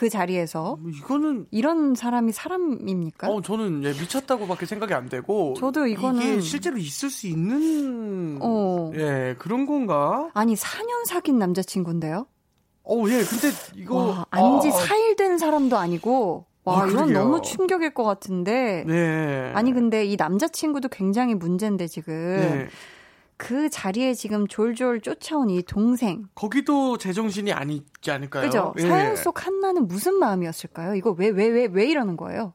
[0.00, 3.28] 그 자리에서 뭐 이거는 이런 사람이 사람입니까?
[3.28, 8.90] 어 저는 예, 미쳤다고밖에 생각이 안 되고 저도 이거는- 이게 실제로 있을 수 있는 어.
[8.94, 10.30] 예 그런 건가?
[10.32, 12.26] 아니 4년 사귄 남자친구인데요.
[12.84, 17.18] 어예 근데 이거 와, 안지 아, 4일 된 사람도 아니고 와 아, 이건 그러게요.
[17.18, 22.68] 너무 충격일 것 같은데 네 아니 근데 이 남자친구도 굉장히 문제인데 지금 네.
[23.40, 28.44] 그 자리에 지금 졸졸 쫓아온 이 동생 거기도 제정신이 아니지 않을까요?
[28.44, 28.74] 그죠?
[28.76, 28.82] 예.
[28.82, 30.94] 사연 속 한나는 무슨 마음이었을까요?
[30.94, 32.52] 이거 왜 왜 왜 왜 이러는 거예요?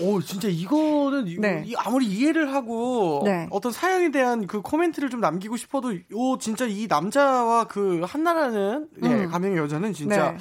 [0.00, 1.64] 오 진짜 이거는 이- 네.
[1.66, 3.48] 이 아무리 이해를 하고 네.
[3.50, 9.08] 어떤 사연에 대한 그 코멘트를 좀 남기고 싶어도 요 진짜 이 남자와 그 한나라는 예,
[9.08, 9.28] 음.
[9.28, 10.38] 가명의 여자는 진짜 네.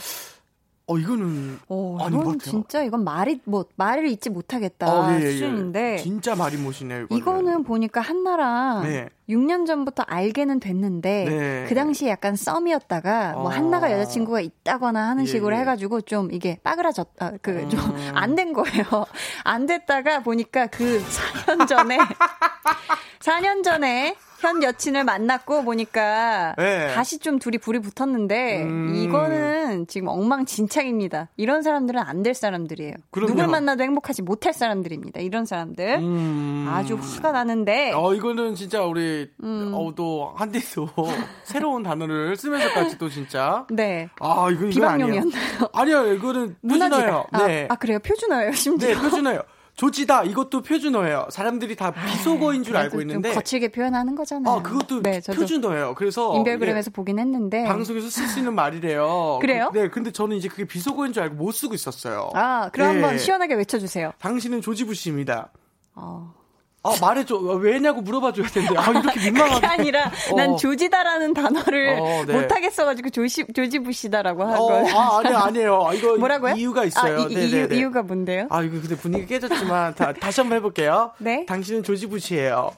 [0.90, 2.52] 어, 이거는 오, 아닌 것 이건 같아요.
[2.52, 5.32] 진짜 이건 말이 뭐 말을 잊지 못하겠다 어, 예, 예, 예.
[5.34, 7.04] 수준인데 진짜 말이 못이네요.
[7.12, 7.18] 이거는.
[7.20, 9.08] 이거는 보니까 한나랑 네.
[9.30, 11.66] 6년 전부터 알게는 됐는데 네.
[11.70, 13.48] 그 당시 약간 썸이었다가 뭐 어.
[13.50, 15.60] 한나가 여자친구가 있다거나 하는 예, 식으로 예.
[15.60, 18.12] 해가지고 좀 이게 빠그라졌다 그좀 음.
[18.18, 19.06] 안된 거예요.
[19.44, 21.04] 안 됐다가 보니까 그
[21.46, 22.00] 4년 전에
[23.20, 26.94] 4년 전에 현 여친을 만났고 보니까 네.
[26.94, 28.96] 다시 좀 둘이 불이 붙었는데 음.
[28.96, 31.30] 이거는 지금 엉망진창입니다.
[31.38, 32.94] 이런 사람들은 안 될 사람들이에요.
[33.12, 33.30] 그럼요.
[33.32, 35.22] 누굴 만나도 행복하지 못할 사람들입니다.
[35.22, 36.68] 이런 사람들 음.
[36.70, 39.72] 아주 화가 나는데 어, 이거는 진짜 우리, 음.
[39.74, 40.90] 어, 또, 한디도
[41.46, 43.66] 새로운 단어를 쓰면서까지 또 진짜.
[43.70, 45.70] 네 아, 이거 비방용이었나요?
[45.74, 46.14] 아니요.
[46.14, 47.26] 이거는 표준어예요.
[47.32, 47.68] 아, 네.
[47.70, 49.42] 아 그래요 표준어예요 심지어 네, 표준어예요.
[49.80, 50.23] 조지다.
[50.25, 51.27] 이것도 표준어예요.
[51.30, 53.34] 사람들이 다 비속어인 줄 알고 있는데.
[53.34, 54.53] 거칠게 표현하는 거잖아요.
[54.57, 55.95] 아, 그것도 네, 표준어예요.
[55.95, 56.36] 그래서.
[56.36, 59.39] 인별그램에서 보긴 했는데 방송에서 쓸 수 있는 말이래요.
[59.41, 59.69] 그래요?
[59.71, 62.30] 그- 네, 근데 저는 이제 그게 비속어인 줄 알고 못 쓰고 있었어요.
[62.34, 62.93] 아 그럼 네.
[63.01, 64.11] 한번 시원하게 외쳐주세요.
[64.19, 65.49] 당신은 조지부 씨입니다.
[65.95, 66.34] 어.
[66.82, 67.36] 아, 말해줘.
[67.38, 68.77] 왜냐고 물어봐 줘야 되는데.
[68.77, 69.67] 아, 이렇게 민망하게.
[69.67, 70.55] 아니라 난 어.
[70.55, 72.34] 조지다라는 단어를 어, 네.
[72.39, 74.97] 못하겠어가지고 조시 조지부시다라고 한 어, 거예요.
[74.97, 75.88] 아, 아니, 아니에요.
[75.88, 76.55] 아, 이거 뭐라고요?
[76.55, 77.21] 이유가 있어요.
[77.23, 77.75] 아, 이, 네네네.
[77.75, 78.47] 이유, 이유가 뭔데요?
[78.49, 81.11] 아, 이거 근데 분위기 깨졌지만, 다, 다시 한번 해볼게요.
[81.17, 81.45] 네?
[81.45, 82.71] 당신은 조지부 씨예요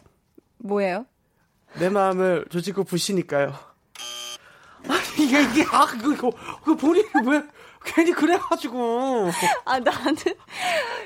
[0.58, 1.06] 뭐예요?
[1.80, 3.54] 내 마음을 조지고 부시니까요.
[4.90, 6.32] 아니, 이게, 이게, 아, 그거,
[6.64, 7.44] 그 본인이 왜,
[7.84, 9.30] 괜히 그래가지고.
[9.66, 10.16] 아 나는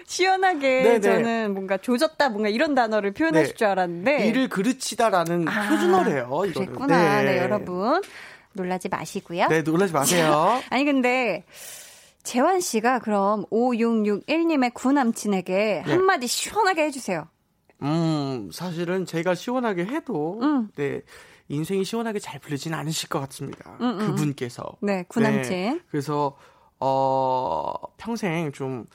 [0.05, 0.99] 시원하게 네네.
[1.01, 3.53] 저는 뭔가 조졌다 뭔가 이런 단어를 표현하실 네.
[3.55, 6.53] 줄 알았는데 일을 그르치다라는 아, 표준어래요, 이거는.
[6.53, 7.21] 그랬구나.
[7.21, 7.38] 네.
[7.39, 8.01] 여러분
[8.53, 9.47] 놀라지 마시고요.
[9.47, 10.61] 네, 놀라지 마세요.
[10.69, 11.45] 아니 근데
[12.23, 15.91] 재환 씨가 그럼 5661님의 구남친에게 네.
[15.91, 17.28] 한마디 시원하게 해주세요.
[17.82, 20.69] 음, 사실은 제가 시원하게 해도, 음.
[20.76, 21.01] 네,
[21.49, 23.78] 인생이 시원하게 잘 풀리진 않으실 것 같습니다.
[23.82, 24.07] 음, 음.
[24.07, 24.63] 그분께서.
[24.82, 25.51] 네, 구남친.
[25.51, 26.36] 네, 그래서,
[26.80, 28.86] 어, 평생 좀,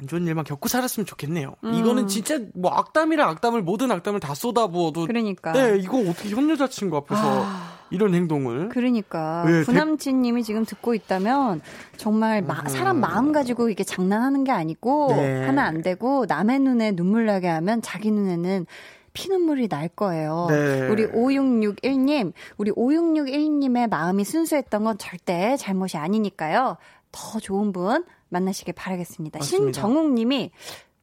[0.00, 1.56] 안 좋은 일만 겪고 살았으면 좋겠네요.
[1.64, 1.74] 음.
[1.74, 5.50] 이거는 진짜 뭐 악담이랑 악담을 모든 악담을 다 쏟아부어도 그러니까.
[5.52, 7.44] 네 이거 어떻게 현 여자친구 앞에서
[7.90, 11.62] 이런 행동을 그러니까 네, 구남친님이 지금 듣고 있다면
[11.96, 15.16] 정말 마- 사람 마음 가지고 이게 장난하는 게 아니고 음.
[15.16, 15.46] 네.
[15.46, 18.66] 하면 안 되고 남의 눈에 눈물 나게 하면 자기 눈에는
[19.12, 20.46] 피눈물이 날 거예요.
[20.48, 20.88] 네.
[20.88, 26.76] 우리 5661님, 우리 5661님의 마음이 순수했던 건 절대 잘못이 아니니까요.
[27.12, 29.38] 더 좋은 분 만나시길 바라겠습니다.
[29.38, 29.72] 맞습니다.
[29.72, 30.50] 신정욱 님이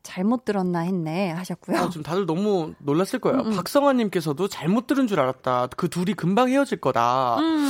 [0.04, 1.78] 잘못 들었나 했네 하셨고요.
[1.78, 3.40] 아, 좀 다들 너무 놀랐을 거예요.
[3.40, 3.56] 음, 음.
[3.56, 5.70] 박성환님께서도 잘못 들은 줄 알았다.
[5.76, 7.38] 그 둘이 금방 헤어질 거다.
[7.40, 7.68] 음,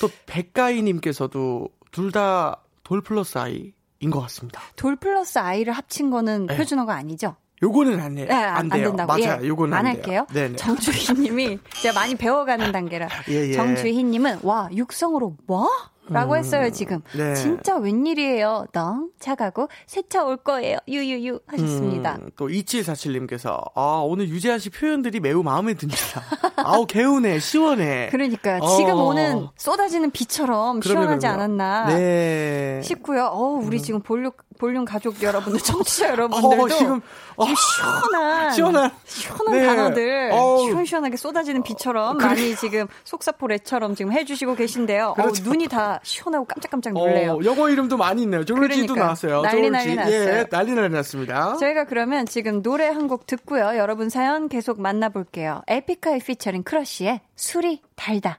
[0.00, 4.60] 또 백가희님께서도 둘 다 돌 플러스 아이인 것 같습니다.
[4.76, 6.56] 돌 플러스 아이를 합친 거는 네.
[6.56, 7.34] 표준어가 아니죠?
[7.64, 8.26] 요거는 안 해요.
[8.28, 8.88] 네, 안, 안, 돼요.
[8.88, 9.12] 된다고.
[9.18, 9.40] 맞아요.
[9.42, 10.26] 예, 요거는 안 안 할게요.
[10.32, 10.56] 네네.
[10.56, 13.08] 정주희님이 제가 많이 배워가는 단계라.
[13.30, 13.52] 예, 예.
[13.54, 15.68] 정주희님은 와 육성으로 뭐?
[16.06, 17.00] 라고 했어요 지금.
[17.16, 17.34] 네.
[17.34, 18.66] 진짜 웬일이에요.
[18.72, 20.76] 덩 차가고 세차 올 거예요.
[20.86, 22.16] 유유유 하셨습니다.
[22.20, 26.20] 음, 또 2747님께서 아 오늘 유재한 씨 표현들이 매우 마음에 듭니다.
[26.56, 28.08] 아우 개운해 시원해.
[28.10, 28.76] 그러니까 어.
[28.76, 31.40] 지금 오는 쏟아지는 비처럼 그럼요, 시원하지 그럼요.
[31.42, 32.80] 않았나 네.
[32.84, 33.24] 싶고요.
[33.32, 37.00] 어 우리 지금 볼륨 볼륨 가족 여러분들, 청취자 여러분들도 어, 지금
[37.36, 39.66] 어, 시원한 시원한 시원한 네.
[39.66, 40.66] 단어들 어우.
[40.66, 45.08] 시원시원하게 쏟아지는 비처럼 많이 지금 속사포레처럼 지금 해주시고 계신데요.
[45.10, 45.42] 어, 그렇죠.
[45.44, 47.34] 눈이 다 시원하고 깜짝깜짝 놀래요.
[47.34, 48.44] 어, 영어 이름도 많이 있네요.
[48.44, 48.94] 그러니까.
[48.94, 49.42] 나왔어요.
[49.42, 49.70] 난리 조르지.
[49.70, 50.12] 난리 났어요.
[50.38, 51.56] 예, 난리 난리 났습니다.
[51.56, 53.76] 저희가 그러면 지금 노래 한 곡 듣고요.
[53.76, 55.60] 여러분 사연 계속 만나볼게요.
[55.66, 58.38] 에픽하이 피처링 크러쉬의 술이 달다.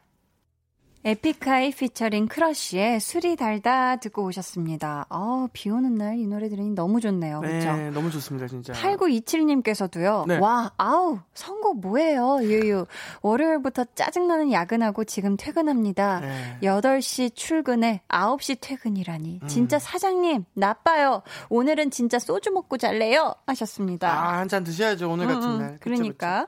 [1.05, 5.05] 에픽하이 피처링 크러쉬의 술이 달다 듣고 오셨습니다.
[5.09, 7.41] 아, 비 오는 날 이 노래 들으니 너무 좋네요.
[7.41, 7.91] 네, 그렇죠?
[7.91, 8.73] 너무 좋습니다, 진짜.
[8.73, 10.25] 8927님께서도요.
[10.27, 10.37] 네.
[10.39, 12.39] 와, 아우, 선곡 뭐예요?
[12.41, 12.85] 유유.
[13.21, 16.21] 월요일부터 짜증나는 야근하고 지금 퇴근합니다.
[16.21, 16.57] 네.
[16.63, 19.39] 8시 출근에 9시 퇴근이라니.
[19.43, 19.47] 음.
[19.47, 21.21] 진짜 사장님, 나빠요.
[21.49, 23.35] 오늘은 진짜 소주 먹고 잘래요?
[23.45, 24.09] 하셨습니다.
[24.11, 25.71] 아, 한 잔 드셔야죠, 오늘 같은 음, 날.
[25.73, 26.47] 그쵸, 그러니까.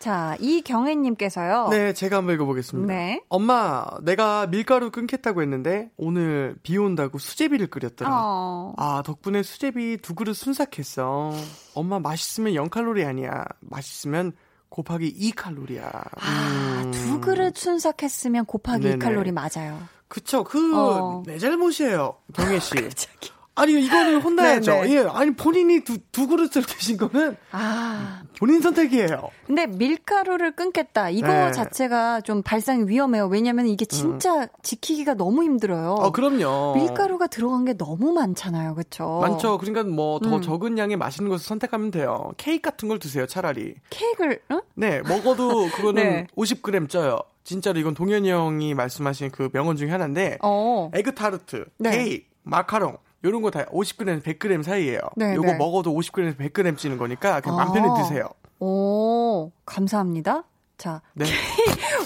[0.00, 1.68] 자, 이경혜님께서요.
[1.68, 2.92] 네, 제가 한번 읽어보겠습니다.
[2.92, 3.22] 네.
[3.28, 8.10] 엄마, 내가 밀가루 끊겠다고 했는데, 오늘 비 온다고 수제비를 끓였더라.
[8.10, 8.72] 어.
[8.78, 11.32] 아, 덕분에 수제비 두 그릇 순삭했어.
[11.74, 13.44] 엄마, 맛있으면 0칼로리 아니야.
[13.60, 14.32] 맛있으면
[14.70, 15.82] 곱하기 2칼로리야.
[15.92, 18.96] 아, 두 그릇 순삭했으면 곱하기 네네.
[19.04, 19.78] 2칼로리 맞아요.
[20.08, 21.22] 그쵸, 그, 어.
[21.26, 22.16] 내 잘못이에요.
[22.32, 22.72] 경혜씨.
[23.54, 24.72] 아니, 이거는 혼나야죠.
[24.72, 24.94] 네네.
[24.94, 28.22] 예, 아니, 본인이 두, 두 그릇을 드신 거는 아.
[28.38, 29.28] 본인 선택이에요.
[29.46, 31.10] 근데 밀가루를 끊겠다.
[31.10, 31.52] 이거 네.
[31.52, 33.26] 자체가 좀 발상이 위험해요.
[33.26, 35.90] 왜냐면 이게 진짜 지키기가 너무 힘들어요.
[35.92, 36.74] 어, 그럼요.
[36.76, 38.74] 밀가루가 들어간 게 너무 많잖아요.
[38.74, 39.18] 그렇죠?
[39.20, 39.58] 많죠.
[39.58, 40.42] 그러니까 뭐더 음.
[40.42, 42.32] 적은 양의 맛있는 것을 선택하면 돼요.
[42.38, 43.74] 케이크 같은 걸 드세요, 차라리.
[43.90, 44.60] 케이크를 응?
[44.74, 46.26] 네, 먹어도 그거는 네.
[46.36, 47.18] 50g 쪄요.
[47.44, 50.90] 진짜로 이건 동현이 형이 말씀하신 그 명언 중에 하나인데 어.
[50.94, 51.90] 에그 타르트, 네.
[51.90, 55.00] 케이크, 마카롱 요런 거 다 50g, 100g 사이예요.
[55.16, 55.56] 네, 요거 네.
[55.58, 57.94] 먹어도 50g, 100g 찌는 거니까 그냥 맘 편히 아.
[58.02, 58.28] 드세요.
[58.60, 60.44] 오, 감사합니다.
[60.80, 61.26] 자, 네.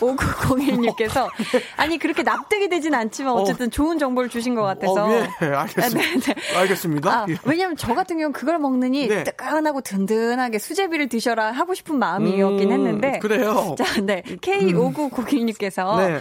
[0.00, 1.28] 5901님께서
[1.78, 6.00] 아니 그렇게 납득이 되진 않지만 어쨌든 좋은 정보를 주신 것 같아서 어, 예, 알겠습니다.
[6.00, 6.58] 네, 네.
[6.58, 7.10] 알겠습니다.
[7.10, 7.36] 아, 예.
[7.44, 9.22] 왜냐면 저 같은 경우는 그걸 먹느니 네.
[9.22, 13.76] 뜨끈하고 든든하게 수제비를 드셔라 하고 싶은 마음이었긴 음, 했는데 그래요.
[13.78, 14.22] 자, 네.
[14.22, 16.18] K5901님께서 네.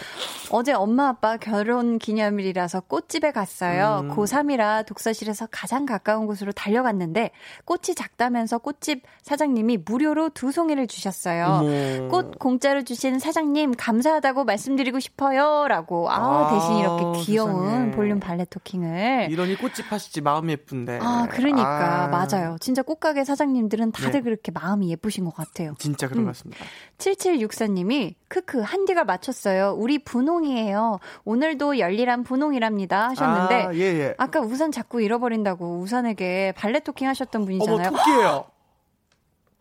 [0.52, 4.02] 어제 엄마 아빠 결혼 기념일이라서 꽃집에 갔어요.
[4.04, 4.16] 음.
[4.16, 7.32] 고3이라 독서실에서 가장 가까운 곳으로 달려갔는데
[7.66, 12.10] 꽃이 작다면서 꽃집 사장님이 무료로 두 송이를 주셨어요.
[12.12, 15.66] 꽃 공짜로 주신 사장님 감사하다고 말씀드리고 싶어요.
[15.70, 16.12] 라고.
[16.12, 17.92] 아, 아, 대신 이렇게 귀여운 세상에.
[17.92, 19.28] 볼륨 발레 토킹을.
[19.32, 21.00] 이러니 꽃집 하시지 마음이 예쁜데.
[21.02, 22.04] 아, 그러니까.
[22.04, 22.58] 아, 맞아요.
[22.60, 24.22] 진짜 꽃가게 사장님들은 다들 네.
[24.22, 25.76] 그렇게 마음이 예쁘신 것 같아요.
[25.80, 26.26] 진짜 그런 음.
[26.26, 26.66] 것 같습니다.
[26.98, 29.76] 7764님이 크크 한디가 맞췄어요.
[29.78, 31.00] 우리 분홍이에요.
[31.24, 34.16] 오늘도 열일한 분홍이랍니다 하셨는데 아, 예, 예.
[34.18, 37.90] 아까 우산 자꾸 잃어버린다고 우산에게 발레 토킹 하셨던 어머, 분이잖아요.
[37.90, 38.46] 토끼예요.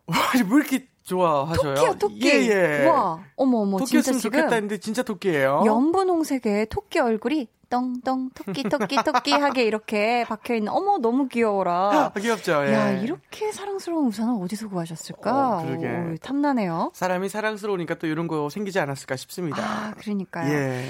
[0.07, 1.75] 와, 왜 이렇게 좋아하셔요?
[1.75, 2.27] 토끼야 토끼.
[2.27, 2.85] 예, 예.
[2.87, 5.63] 와 어머 어머 진짜 토끼였으면 지금 좋겠다 했는데 진짜 토끼예요.
[5.65, 11.73] 연분홍색의 토끼 얼굴이 떵떵 토끼 토끼 토끼 하게 이렇게 박혀 있는 어머 너무 귀여워라.
[11.73, 12.65] 아, 귀엽죠.
[12.67, 12.73] 예.
[12.73, 15.59] 야 이렇게 사랑스러운 우산을 어디서 구하셨을까?
[15.59, 15.87] 어, 그러게.
[15.87, 16.91] 오, 탐나네요.
[16.93, 19.63] 사람이 사랑스러우니까 또 이런 거 생기지 않았을까 싶습니다.
[19.63, 20.53] 아 그러니까요.
[20.53, 20.85] 예.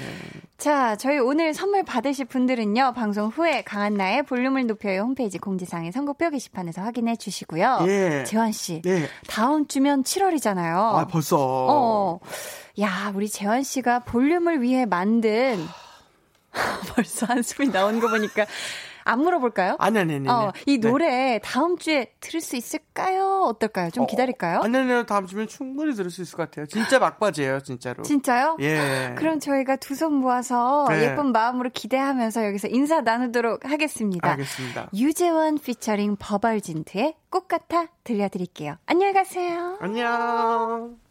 [0.56, 6.80] 자, 저희 오늘 선물 받으실 분들은요, 방송 후에 강한나의 볼륨을 높여요 홈페이지 공지사항의 선곡표 게시판에서
[6.80, 7.80] 확인해 주시고요.
[7.86, 8.24] 예.
[8.24, 9.08] 재환씨, 네.
[9.26, 10.76] 다음 주면 7월이잖아요.
[10.76, 11.36] 아, 벌써.
[11.38, 12.20] 어.
[12.80, 15.58] 야, 우리 재환 씨가 볼륨을 위해 만든,
[16.94, 18.46] 벌써 한숨이 나온 거 보니까,
[19.06, 19.76] 안 물어볼까요?
[19.80, 20.26] 아니, 아니, 아니.
[20.30, 20.88] 어, 이 네.
[20.88, 23.42] 노래 다음 주에 들을 수 있을까요?
[23.48, 23.90] 어떨까요?
[23.90, 24.60] 좀 기다릴까요?
[24.62, 26.64] 아니, 아니, 다음 주면 충분히 들을 수 있을 것 같아요.
[26.66, 28.02] 진짜 막바지예요, 진짜로.
[28.02, 28.56] 진짜요?
[28.60, 29.14] 예.
[29.18, 31.02] 그럼 저희가 두 손 모아서 네.
[31.04, 34.30] 예쁜 마음으로 기대하면서 여기서 인사 나누도록 하겠습니다.
[34.30, 34.88] 알겠습니다.
[34.94, 38.76] 유재원 피처링 버벌진트의 꽃 같아 들려드릴게요.
[38.86, 39.76] 안녕히 가세요.
[39.80, 41.03] 안녕.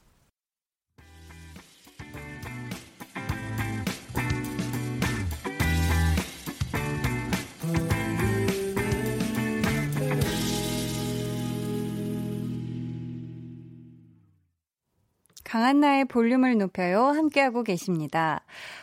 [15.53, 17.03] 강한나의 볼륨을 높여요.
[17.09, 18.41] 함께하고 계십니다.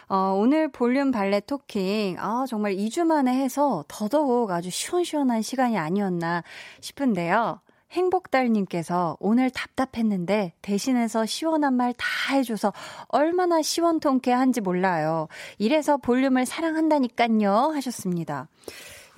[0.08, 6.44] 어, 오늘 볼륨 발레 토킹, 아, 정말 2주 만에 해서 더더욱 아주 시원시원한 시간이 아니었나
[6.80, 7.58] 싶은데요.
[7.90, 12.06] 행복달님께서 오늘 답답했는데 대신해서 시원한 말 다
[12.36, 12.72] 해줘서
[13.08, 15.26] 얼마나 시원통쾌한지 몰라요.
[15.58, 18.46] 이래서 볼륨을 사랑한다니깐요 하셨습니다.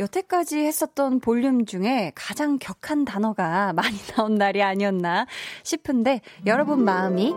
[0.01, 5.27] 여태까지 했었던 볼륨 중에 가장 격한 단어가 많이 나온 날이 아니었나
[5.63, 7.35] 싶은데 여러분 마음이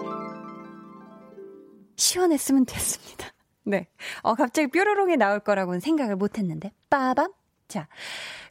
[1.96, 3.28] 시원했으면 됐습니다.
[3.64, 3.88] 네.
[4.22, 6.72] 어, 갑자기 뾰로롱이 나올 거라고는 생각을 못 했는데.
[6.90, 7.32] 빠밤.
[7.68, 7.88] 자.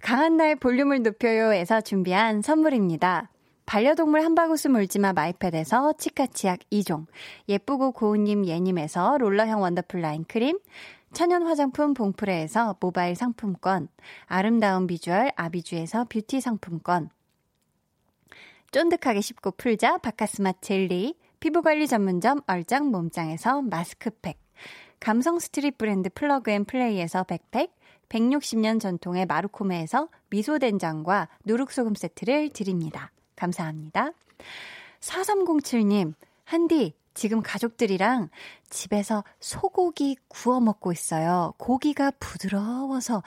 [0.00, 3.30] 강한나의 볼륨을 높여요에서 준비한 선물입니다.
[3.66, 7.06] 반려동물 한바구스 물지마 마이패드에서 치카치약 2종,
[7.48, 10.58] 예쁘고 고운님 예님에서 롤러형 wonderful line 크림,
[11.14, 13.88] 천연 화장품 봉프레에서 모바일 상품권,
[14.26, 17.08] 아름다운 비주얼 아비주에서 뷰티 상품권,
[18.72, 24.36] 쫀득하게 씹고 풀자 바카스마 젤리, 피부관리 전문점 얼짱 몸짱에서 마스크팩,
[24.98, 27.72] 감성 스트릿 브랜드 플러그앤플레이에서 백팩,
[28.08, 33.12] 160년 전통의 마루코메에서 미소된장과 누룩소금 세트를 드립니다.
[33.36, 34.10] 감사합니다.
[35.00, 38.28] 4307님, 한디, 지금 가족들이랑
[38.68, 41.54] 집에서 소고기 구워 먹고 있어요.
[41.56, 43.22] 고기가 부드러워서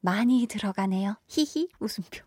[0.00, 1.16] 많이 들어가네요.
[1.26, 2.24] 히히, 웃음표.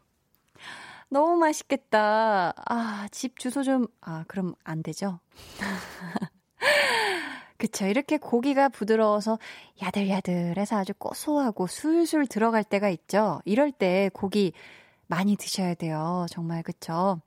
[1.10, 2.54] 너무 맛있겠다.
[2.66, 5.20] 아, 집 주소 좀, 아, 그럼 안 되죠?
[7.58, 7.86] 그쵸.
[7.86, 9.40] 이렇게 고기가 부드러워서
[9.82, 13.42] 야들야들해서 아주 고소하고 술술 들어갈 때가 있죠.
[13.46, 14.54] 이럴 때 고기
[15.08, 16.26] 많이 드셔야 돼요.
[16.30, 17.22] 정말, 그쵸.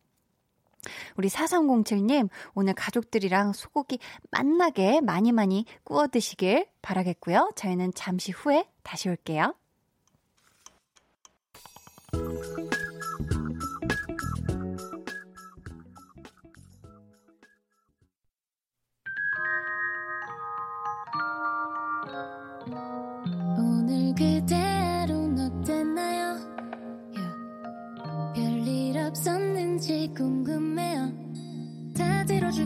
[1.16, 3.98] 우리 4307님, 오늘 가족들이랑 소고기
[4.30, 7.50] 맛나게 많이 많이 구워 드시길 바라겠고요.
[7.56, 9.54] 저희는 잠시 후에 다시 올게요.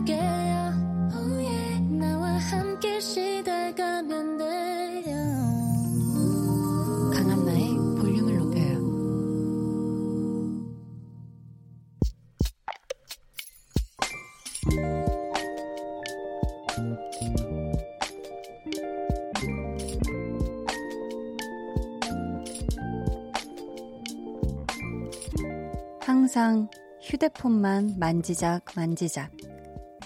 [0.03, 0.73] 그게야.
[1.15, 1.79] Oh yeah.
[1.97, 5.15] 나와 함께 시달가면 돼요.
[7.13, 7.69] 강한나의
[8.01, 8.83] 볼륨을 높여요.
[26.01, 26.67] 항상
[27.01, 29.31] 휴대폰만 만지작 만지작.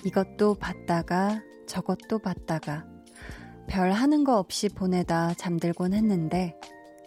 [0.06, 2.86] 이것도 봤다가 저것도 봤다가
[3.68, 6.58] 별 하는 거 없이 보내다 잠들곤 했는데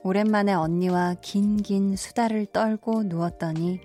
[0.02, 3.80] 오랜만에 언니와 긴긴 수다를 떨고 누웠더니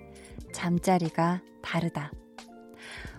[0.52, 2.12] 잠자리가 다르다.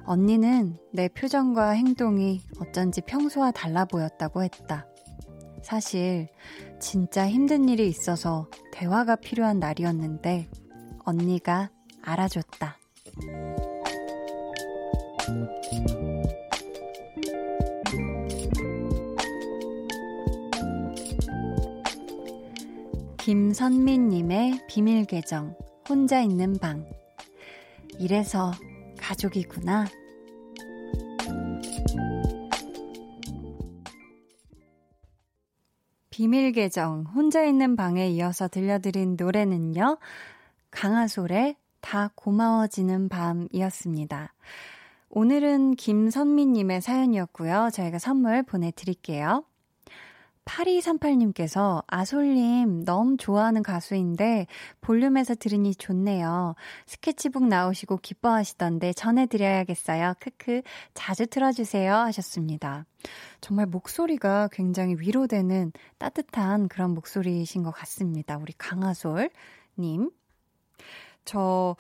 [0.06, 4.88] 언니는 내 표정과 행동이 어쩐지 평소와 달라 보였다고 했다.
[5.62, 6.30] 사실
[6.80, 10.50] 진짜 힘든 일이 있어서 대화가 필요한 날이었는데
[11.04, 11.70] 언니가
[12.02, 12.78] 알아줬다.
[23.18, 25.54] 김선미님의 비밀 계정,
[25.90, 26.90] 혼자 있는 방.
[28.00, 28.54] 이래서
[28.98, 29.88] 가족이구나.
[36.10, 39.98] 비밀 계정, 혼자 있는 방에 이어서 들려드린 노래는요,
[40.72, 44.34] 강하솔의 다 고마워지는 밤이었습니다.
[45.10, 47.70] 오늘은 김선미님의 사연이었고요.
[47.74, 49.44] 저희가 선물 보내드릴게요.
[50.48, 54.48] 8238님께서 아솔님 너무 좋아하는 가수인데
[54.82, 56.56] 볼륨에서 들으니 좋네요.
[56.86, 60.14] 스케치북 나오시고 기뻐하시던데 전해드려야겠어요.
[60.20, 60.62] 크크
[60.94, 62.86] 자주 틀어주세요 하셨습니다.
[63.42, 68.38] 정말 목소리가 굉장히 위로되는 따뜻한 그런 목소리이신 것 같습니다.
[68.38, 70.12] 우리 강아솔님.
[71.26, 71.76] 저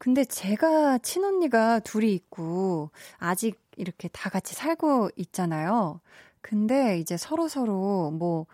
[0.00, 2.88] 근데 제가 친언니가 둘이 있고
[3.18, 6.00] 아직 이렇게 다 같이 살고 있잖아요.
[6.40, 8.46] 근데 이제 서로 서로 뭐,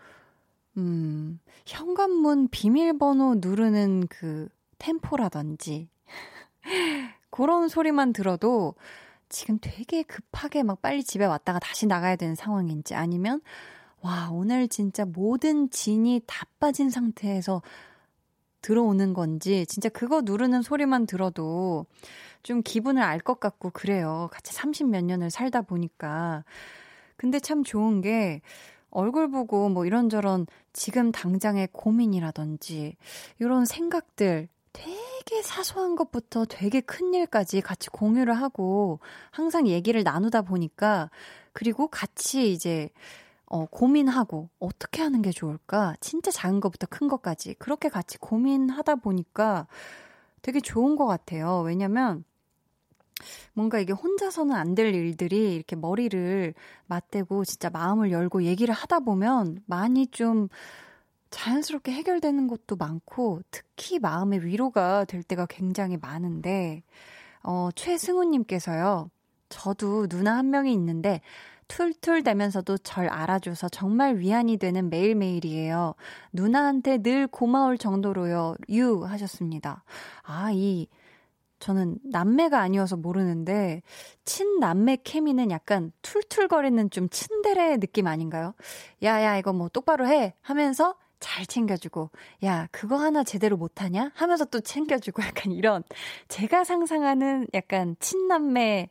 [0.75, 5.87] 음, 현관문 비밀번호 누르는 그 템포라든지,
[7.31, 8.75] 그런 소리만 들어도
[9.29, 13.39] 지금 되게 급하게 막 빨리 집에 왔다가 다시 나가야 되는 상황인지 아니면,
[14.01, 17.61] 와, 오늘 진짜 모든 진이 다 빠진 상태에서
[18.61, 21.85] 들어오는 건지, 진짜 그거 누르는 소리만 들어도
[22.43, 24.29] 좀 기분을 알 것 같고 그래요.
[24.31, 26.43] 같이 30 몇 년을 살다 보니까.
[27.17, 28.41] 근데 참 좋은 게
[28.89, 32.95] 얼굴 보고 뭐 이런저런 지금 당장의 고민이라든지
[33.39, 38.99] 이런 생각들 되게 사소한 것부터 되게 큰 일까지 같이 공유를 하고
[39.31, 41.09] 항상 얘기를 나누다 보니까
[41.51, 42.89] 그리고 같이 이제
[43.47, 45.95] 어, 고민하고 어떻게 하는 게 좋을까?
[46.01, 49.67] 진짜 작은 것부터 큰 것까지 그렇게 같이 고민하다 보니까
[50.41, 51.61] 되게 좋은 것 같아요.
[51.61, 52.23] 왜냐면
[53.53, 56.53] 뭔가 이게 혼자서는 안 될 일들이 이렇게 머리를
[56.85, 60.49] 맞대고 진짜 마음을 열고 얘기를 하다 보면 많이 좀
[61.31, 66.83] 자연스럽게 해결되는 것도 많고 특히 마음의 위로가 될 때가 굉장히 많은데
[67.43, 69.09] 어 최승우님께서요.
[69.49, 71.21] 저도 누나 한 명이 있는데
[71.67, 75.95] 툴툴대면서도 절 알아줘서 정말 위안이 되는 매일매일이에요.
[76.33, 78.55] 누나한테 늘 고마울 정도로요.
[78.69, 79.83] 유 하셨습니다.
[80.23, 80.87] 아, 이
[81.59, 83.81] 저는 남매가 아니어서 모르는데
[84.25, 88.53] 친남매 케미는 약간 툴툴거리는 좀 친데레 느낌 아닌가요?
[89.03, 92.11] 야야 이거 뭐 똑바로 해 하면서 잘 챙겨주고
[92.43, 95.83] 야 그거 하나 제대로 못하냐 하면서 또 챙겨주고 약간 이런
[96.27, 98.89] 제가 상상하는 약간 친남매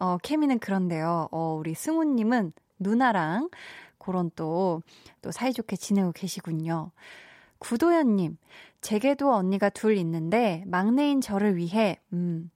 [0.00, 1.28] 어 케미는 그런데요.
[1.30, 3.50] 어 우리 승우님은 누나랑
[3.98, 4.82] 그런 또
[5.22, 6.90] 또 사이좋게 지내고 계시군요.
[7.58, 8.36] 구도현님,
[8.80, 12.50] 제게도 언니가 둘 있는데 막내인 저를 위해 음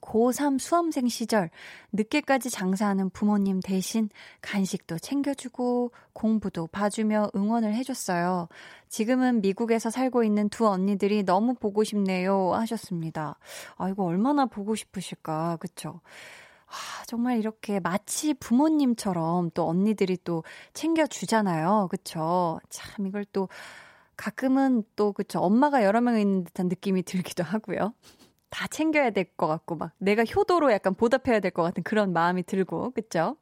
[0.00, 1.50] 고3 수험생 시절
[1.92, 4.08] 늦게까지 장사하는 부모님 대신
[4.40, 8.48] 간식도 챙겨주고 공부도 봐주며 응원을 해줬어요.
[8.88, 13.36] 지금은 미국에서 살고 있는 두 언니들이 너무 보고 싶네요 하셨습니다.
[13.76, 16.00] 아이고 얼마나 보고 싶으실까 그쵸?
[16.70, 21.88] 아, 정말 이렇게 마치 부모님처럼 또 언니들이 또 챙겨주잖아요.
[21.90, 22.60] 그쵸?
[22.70, 23.48] 참 이걸 또
[24.16, 27.94] 가끔은 또 그쵸 엄마가 여러 명 있는 듯한 느낌이 들기도 하고요.
[28.50, 32.42] 다 챙겨야 될 것 같고 막 내가 효도로 약간 보답해야 될 것 같은 그런 마음이
[32.44, 33.36] 들고 그쵸?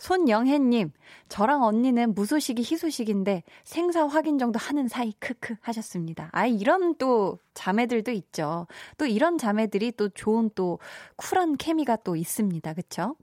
[0.00, 0.92] 손영혜님,
[1.28, 6.30] 저랑 언니는 무소식이 희소식인데 생사 확인 정도 하는 사이 크크 하셨습니다.
[6.32, 8.66] 아 이런 또 자매들도 있죠.
[8.96, 10.78] 또 이런 자매들이 또 좋은 또
[11.16, 12.72] 쿨한 케미가 또 있습니다.
[12.72, 13.14] 그쵸?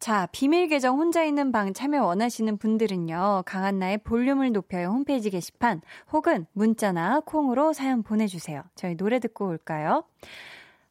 [0.00, 6.46] 자, 비밀 계정 혼자 있는 방 참여 원하시는 분들은요, 강한나의 볼륨을 높여요 홈페이지 게시판 혹은
[6.52, 8.62] 문자나 콩으로 사연 보내주세요.
[8.74, 10.02] 저희 노래 듣고 올까요?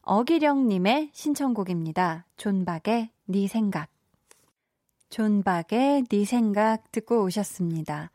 [0.03, 2.25] 어기령님의 신청곡입니다.
[2.37, 3.89] 존박의 네 생각.
[5.09, 8.11] 존박의 네 생각 듣고 오셨습니다.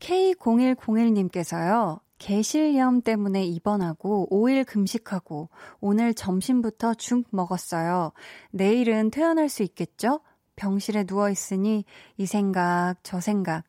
[0.00, 5.48] K0101님께서요, 개실염 때문에 입원하고 5일 금식하고
[5.80, 8.12] 오늘 점심부터 죽 먹었어요.
[8.50, 10.20] 내일은 퇴원할 수 있겠죠?
[10.56, 11.84] 병실에 누워 있으니
[12.16, 13.64] 이 생각, 저 생각.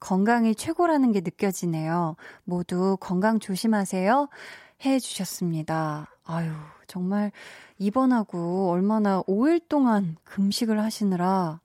[0.00, 2.16] 건강이 최고라는 게 느껴지네요.
[2.44, 4.28] 모두 건강 조심하세요.
[4.84, 6.08] 해 주셨습니다.
[6.24, 6.50] 아유,
[6.86, 7.32] 정말
[7.78, 11.60] 입원하고 얼마나 5일 동안 금식을 하시느라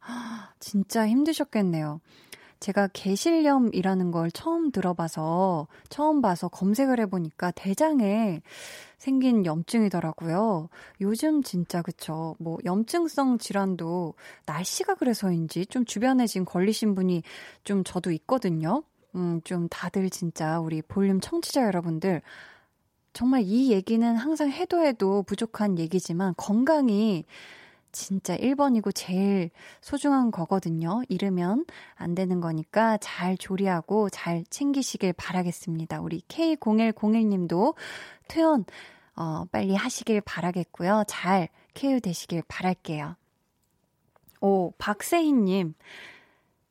[0.59, 2.01] 진짜 힘드셨겠네요.
[2.59, 8.41] 제가 개실염이라는 걸 처음 들어봐서, 처음 봐서 검색을 해보니까 대장에
[8.97, 10.67] 생긴 염증이더라고요.
[10.99, 12.35] 요즘 진짜 그쵸.
[12.37, 14.13] 뭐 염증성 질환도
[14.45, 17.23] 날씨가 그래서인지 좀 주변에 지금 걸리신 분이
[17.63, 18.83] 좀 저도 있거든요.
[19.15, 22.21] 음, 좀 다들 진짜 우리 볼륨 청취자 여러분들
[23.13, 27.25] 정말 이 얘기는 항상 해도 해도 부족한 얘기지만 건강이
[27.91, 29.49] 진짜 1번이고 제일
[29.81, 31.01] 소중한 거거든요.
[31.09, 36.01] 잃으면 안 되는 거니까 잘 조리하고 잘 챙기시길 바라겠습니다.
[36.01, 37.75] 우리 K0101님도
[38.27, 38.65] 퇴원,
[39.15, 41.03] 어, 빨리 하시길 바라겠고요.
[41.07, 43.15] 잘 케어 되시길 바랄게요.
[44.41, 45.73] 오, 박세희님.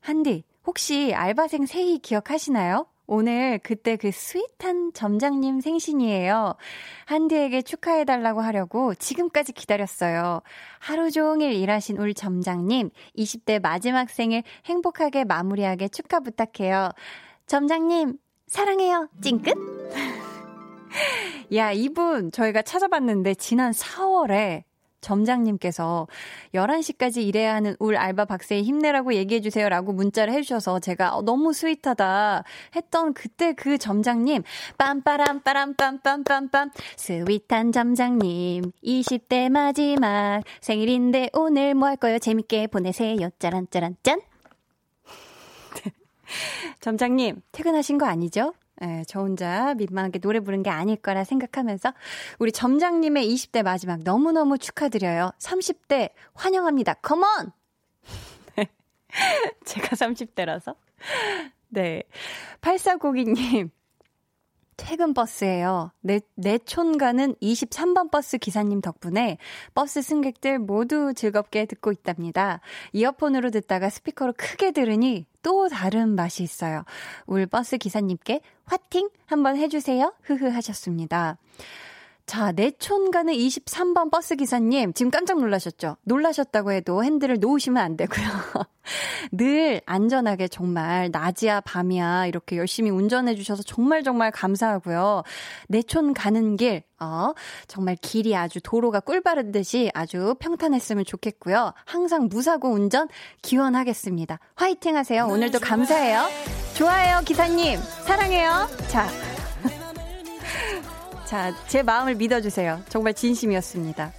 [0.01, 2.86] 한디, 혹시 알바생 세희 기억하시나요?
[3.11, 6.55] 오늘 그때 그 스윗한 점장님 생신이에요.
[7.07, 10.43] 한디에게 축하해달라고 하려고 지금까지 기다렸어요.
[10.79, 16.91] 하루 종일 일하신 울 점장님, 20대 마지막 생일 행복하게 마무리하게 축하 부탁해요.
[17.47, 19.09] 점장님, 사랑해요.
[19.23, 19.57] 찡끗?
[21.55, 24.68] 야, 이분 저희가 찾아봤는데 지난 4월에
[25.01, 26.07] 점장님께서
[26.55, 32.45] 11시까지 일해야 하는 울 알바 박세희 힘내라고 얘기해주세요 라고 문자를 해주셔서 제가 어, 너무 sweet하다
[32.76, 34.42] 했던 그때 그 점장님,
[34.78, 42.18] 빰빠람 빠람 빰빰빰빰, sweet한 점장님, 20대 마지막 생일인데 오늘 뭐 할 거요?
[42.18, 43.30] 재밌게 보내세요.
[43.38, 44.20] 짜란, 짜란, 짠!
[46.80, 48.53] 점장님, 퇴근하신 거 아니죠?
[48.83, 51.93] 예, 저 혼자 민망하게 노래 부른 게 아닐 거라 생각하면서
[52.39, 55.33] 우리 점장님의 20대 마지막 너무너무 축하드려요.
[55.39, 56.95] 30대 환영합니다.
[56.95, 57.53] come on!
[59.64, 60.76] 제가 30대라서.
[61.68, 62.03] 네.
[62.61, 63.70] 8402님.
[64.79, 65.93] 퇴근 버스예요.
[66.01, 69.37] 내, 내촌 가는 23번 버스 기사님 덕분에
[69.74, 72.61] 버스 승객들 모두 즐겁게 듣고 있답니다.
[72.93, 76.85] 이어폰으로 듣다가 스피커로 크게 들으니 또 다른 맛이 있어요.
[77.26, 80.14] 울 버스 기사님께 화팅 한번 해주세요.
[80.22, 81.37] 흐흐 하셨습니다.
[82.29, 85.97] 자, 내촌 가는 23번 버스 기사님, 지금 깜짝 놀라셨죠?
[86.03, 88.26] 놀라셨다고 해도 핸들을 놓으시면 안 되고요.
[89.33, 95.22] 늘 안전하게 정말 낮이야 밤이야 이렇게 열심히 운전해 주셔서 정말 정말 감사하고요.
[95.68, 97.33] 내촌 가는 길, 어,
[97.66, 101.72] 정말 길이 아주 도로가 꿀바른 듯이 아주 평탄했으면 좋겠고요.
[101.87, 103.09] 항상 무사고 운전
[103.41, 104.39] 기원하겠습니다.
[104.55, 105.26] 화이팅 하세요.
[105.26, 106.26] 오늘도 감사해요.
[106.74, 107.81] 좋아요, 기사님.
[108.05, 108.68] 사랑해요.
[108.89, 109.28] 자.
[111.29, 112.81] 자, 제 마음을 믿어주세요.
[112.89, 114.12] 정말 진심이었습니다.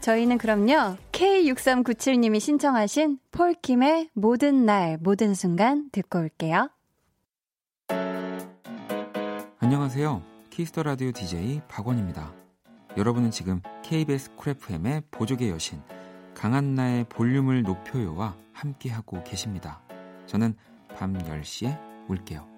[0.00, 6.70] 저희는 그럼요, K6397님이 신청하신 폴킴의 모든 날, 모든 순간 듣고 올게요.
[9.58, 10.22] 안녕하세요.
[10.48, 12.32] Kiss the Radio DJ 박원입니다.
[12.96, 15.82] 여러분은 지금 KBS 쿨 FM의 보조개 여신
[16.32, 19.82] 강한나의 볼륨을 높여요와 함께하고 계십니다.
[20.24, 20.56] 저는
[20.96, 21.78] 밤 10시에
[22.08, 22.57] 올게요.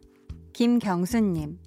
[0.61, 1.57] 김경수님,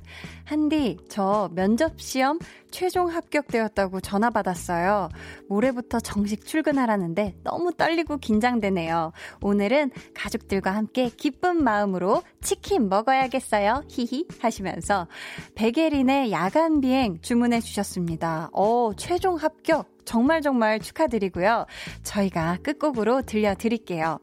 [0.45, 2.39] 한디, 저 면접시험
[2.71, 5.09] 최종 합격되었다고 전화 받았어요.
[5.49, 9.11] 모레부터 정식 출근하라는데 너무 떨리고 긴장되네요.
[9.41, 13.83] 오늘은 가족들과 함께 기쁜 마음으로 치킨 먹어야겠어요.
[13.89, 15.09] 히히 하시면서
[15.57, 18.49] 베게린의 야간 비행 주문해 주셨습니다.
[18.53, 21.67] 어, 최종 합격 정말 정말 축하드리고요.
[22.05, 24.21] 저희가 끝곡으로 들려드릴게요.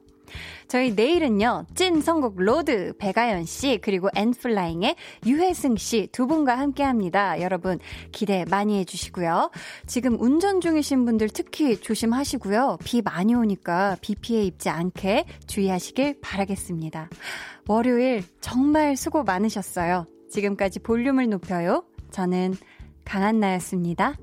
[0.68, 7.42] 저희 내일은요, 찐 선곡 로드, 배가연 씨, 그리고 엔플라잉의 유회승 씨 두 분과 함께 합니다.
[7.42, 7.80] 여러분,
[8.12, 9.52] 기대 많이 해주시고요.
[9.88, 12.78] 지금 운전 중이신 분들 특히 조심하시고요.
[12.84, 17.10] 비 많이 오니까 비 피해 입지 않게 주의하시길 바라겠습니다.
[17.68, 20.06] 월요일 정말 수고 많으셨어요.
[20.32, 21.84] 지금까지 볼륨을 높여요.
[22.12, 22.56] 저는
[23.06, 24.16] 강한나였습니다.